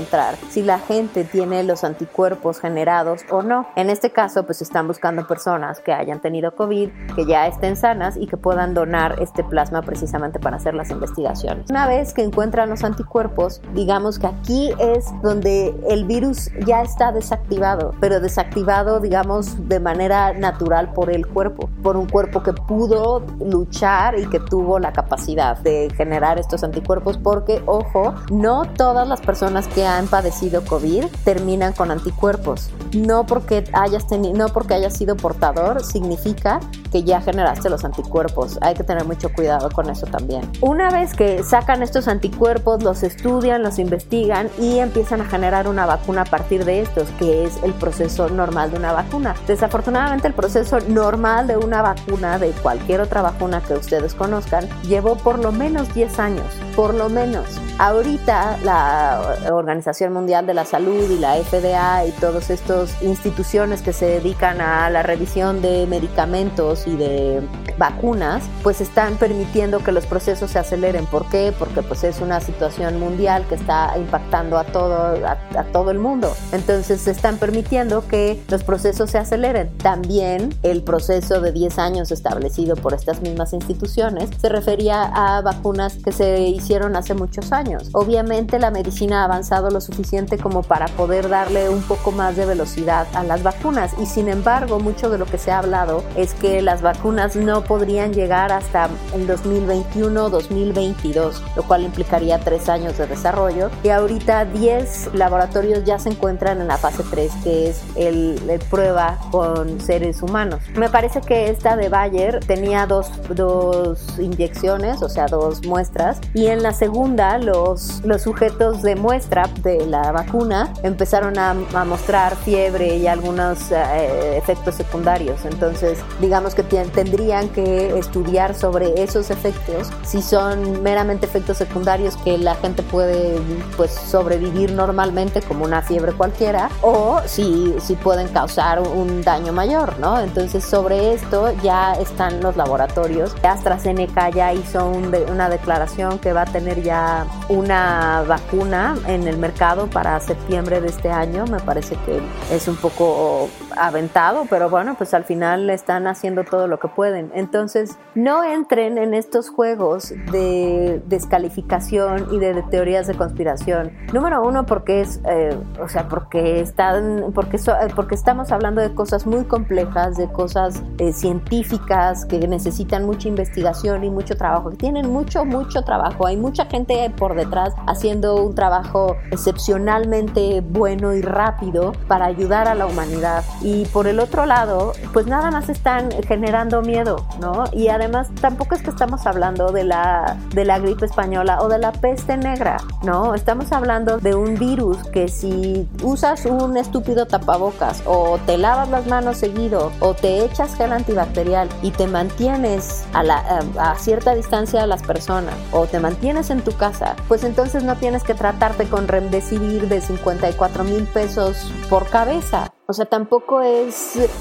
[0.50, 3.66] si la gente tiene los anticuerpos generados o no.
[3.76, 8.16] En este caso, pues están buscando personas que hayan tenido COVID, que ya estén sanas
[8.16, 11.70] y que puedan donar este plasma precisamente para hacer las investigaciones.
[11.70, 17.10] Una vez que encuentran los anticuerpos, digamos que aquí es donde el virus ya está
[17.12, 23.24] desactivado, pero desactivado, digamos, de manera natural por el cuerpo, por un cuerpo que pudo
[23.40, 29.20] luchar y que tuvo la capacidad de generar estos anticuerpos, porque, ojo, no todas las
[29.20, 32.70] personas han padecido COVID terminan con anticuerpos.
[32.94, 36.60] No porque hayas no porque hayas sido portador significa
[36.92, 38.58] que ya generaste los anticuerpos.
[38.62, 40.50] Hay que tener mucho cuidado con eso también.
[40.60, 45.86] Una vez que sacan estos anticuerpos, los estudian, los investigan y empiezan a generar una
[45.86, 49.34] vacuna a partir de estos, que es el proceso normal de una vacuna.
[49.46, 55.16] Desafortunadamente el proceso normal de una vacuna, de cualquier otra vacuna que ustedes conozcan, llevó
[55.16, 57.46] por lo menos 10 años, por lo menos.
[57.78, 63.92] Ahorita la Organización Mundial de la Salud y la FDA y todas estas instituciones que
[63.92, 67.42] se dedican a la revisión de medicamentos y de
[67.76, 71.04] vacunas, pues están permitiendo que los procesos se aceleren.
[71.06, 71.52] ¿Por qué?
[71.58, 74.96] Porque pues es una situación mundial que está impactando a todo,
[75.26, 76.32] a, todo el mundo.
[76.52, 79.76] Entonces están permitiendo que los procesos se aceleren.
[79.78, 85.96] También el proceso de 10 años establecido por estas mismas instituciones se refería a vacunas
[85.96, 90.86] que se hicieron hace muchos años Obviamente la medicina ha avanzado lo suficiente como para
[90.86, 95.18] poder darle un poco más de velocidad a las vacunas y sin embargo mucho de
[95.18, 100.30] lo que se ha hablado es que las vacunas no podrían llegar hasta el 2021
[100.30, 106.60] 2022, lo cual implicaría tres años de desarrollo y ahorita 10 laboratorios ya se encuentran
[106.60, 108.40] en la fase 3 que es el,
[108.70, 110.60] prueba con seres humanos.
[110.76, 116.46] Me parece que esta de Bayer tenía dos, dos inyecciones, o sea, dos muestras y
[116.46, 121.54] en la segunda lo los, sujetos de muestra de la vacuna, empezaron a,
[121.86, 125.44] mostrar fiebre y algunos eh, efectos secundarios.
[125.44, 132.38] Entonces, digamos que tendrían que estudiar sobre esos efectos, si son meramente efectos secundarios que
[132.38, 133.38] la gente puede
[133.76, 139.98] pues sobrevivir normalmente como una fiebre cualquiera, o si, si pueden causar un daño mayor,
[139.98, 140.20] ¿no?
[140.20, 143.34] Entonces, sobre esto ya están los laboratorios.
[143.42, 149.86] AstraZeneca ya hizo una declaración que va a tener ya una vacuna en el mercado
[149.88, 151.44] para septiembre de este año.
[151.46, 152.20] Me parece que
[152.50, 157.30] es un poco aventado, pero bueno, pues al final están haciendo todo lo que pueden.
[157.34, 163.92] Entonces, no entren en estos juegos de descalificación y de, teorías de conspiración.
[164.12, 167.58] Número uno, porque es, eh, o sea, porque están, porque,
[167.94, 174.04] porque estamos hablando de cosas muy complejas, de cosas eh, científicas que necesitan mucha investigación
[174.04, 176.26] y mucho trabajo, que tienen mucho, mucho trabajo.
[176.26, 182.74] Hay mucha gente por detrás haciendo un trabajo excepcionalmente bueno y rápido para ayudar a
[182.74, 183.44] la humanidad.
[183.60, 187.64] Y por el otro lado, pues nada más están generando miedo, ¿no?
[187.72, 191.78] Y además tampoco es que estamos hablando de la, de la gripe española o de
[191.78, 193.34] la peste negra, ¿no?
[193.34, 199.06] Estamos hablando de un virus que si usas un estúpido tapabocas o te lavas las
[199.06, 204.80] manos seguido o te echas gel antibacterial y te mantienes a, la, a, cierta distancia
[204.80, 208.88] de las personas o te mantienes en tu casa, pues entonces no tienes que tratarte
[208.88, 212.75] con remdesivir de 54 mil pesos por cabeza.
[212.88, 213.94] O sea, tampoco es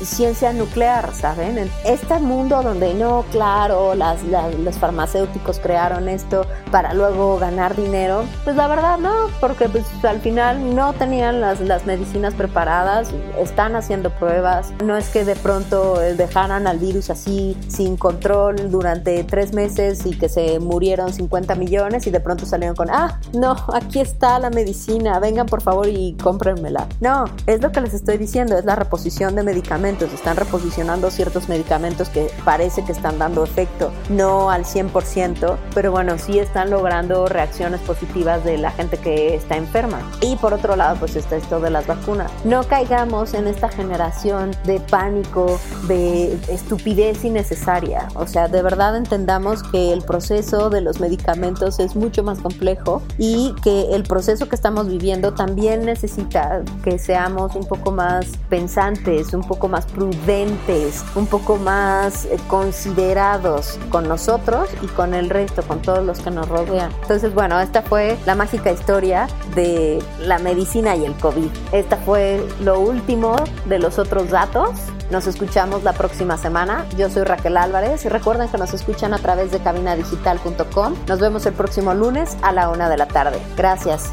[0.04, 1.68] ciencia nuclear, ¿saben?
[1.84, 8.56] Este mundo donde no, claro, las, los farmacéuticos crearon esto para luego ganar dinero, pues
[8.56, 14.12] la verdad no, porque pues al final no tenían las, las medicinas preparadas, están haciendo
[14.12, 20.06] pruebas, no es que de pronto dejaran al virus así sin control durante tres meses
[20.06, 24.38] y que se murieron 50 millones y de pronto salieron con, ah, no, aquí está
[24.38, 26.88] la medicina, vengan por favor y cómprenmela.
[27.00, 30.12] No, es lo que les estoy diciendo es la reposición de medicamentos.
[30.12, 36.18] Están reposicionando ciertos medicamentos que parece que están dando efecto, no al 100%, pero bueno,
[36.18, 40.00] sí están logrando reacciones positivas de la gente que está enferma.
[40.22, 42.32] Y por otro lado, pues está esto de las vacunas.
[42.44, 48.08] No caigamos en esta generación de pánico, de estupidez innecesaria.
[48.16, 53.02] O sea, de verdad entendamos que el proceso de los medicamentos es mucho más complejo
[53.18, 59.34] y que el proceso que estamos viviendo también necesita que seamos un poco más pensantes,
[59.34, 65.63] un poco más prudentes, un poco más eh, considerados con nosotros y con el resto,
[65.63, 66.91] con todos los que nos rodean.
[67.01, 71.49] Entonces, bueno, esta fue la mágica historia de la medicina y el COVID.
[71.71, 74.71] Esta fue lo último de los otros datos.
[75.11, 76.86] Nos escuchamos la próxima semana.
[76.97, 80.95] Yo soy Raquel Álvarez y recuerden que nos escuchan a través de cabinadigital.com.
[81.07, 83.39] Nos vemos el próximo lunes a la una de la tarde.
[83.55, 84.11] Gracias.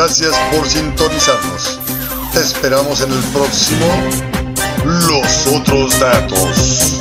[0.00, 1.80] Gracias por sintonizarnos.
[2.32, 3.86] Te esperamos en el próximo
[4.84, 7.00] Los otros datos.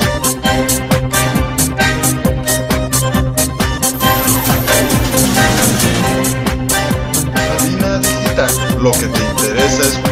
[7.35, 8.49] Cabina Digital.
[8.81, 10.06] Lo que te interesa es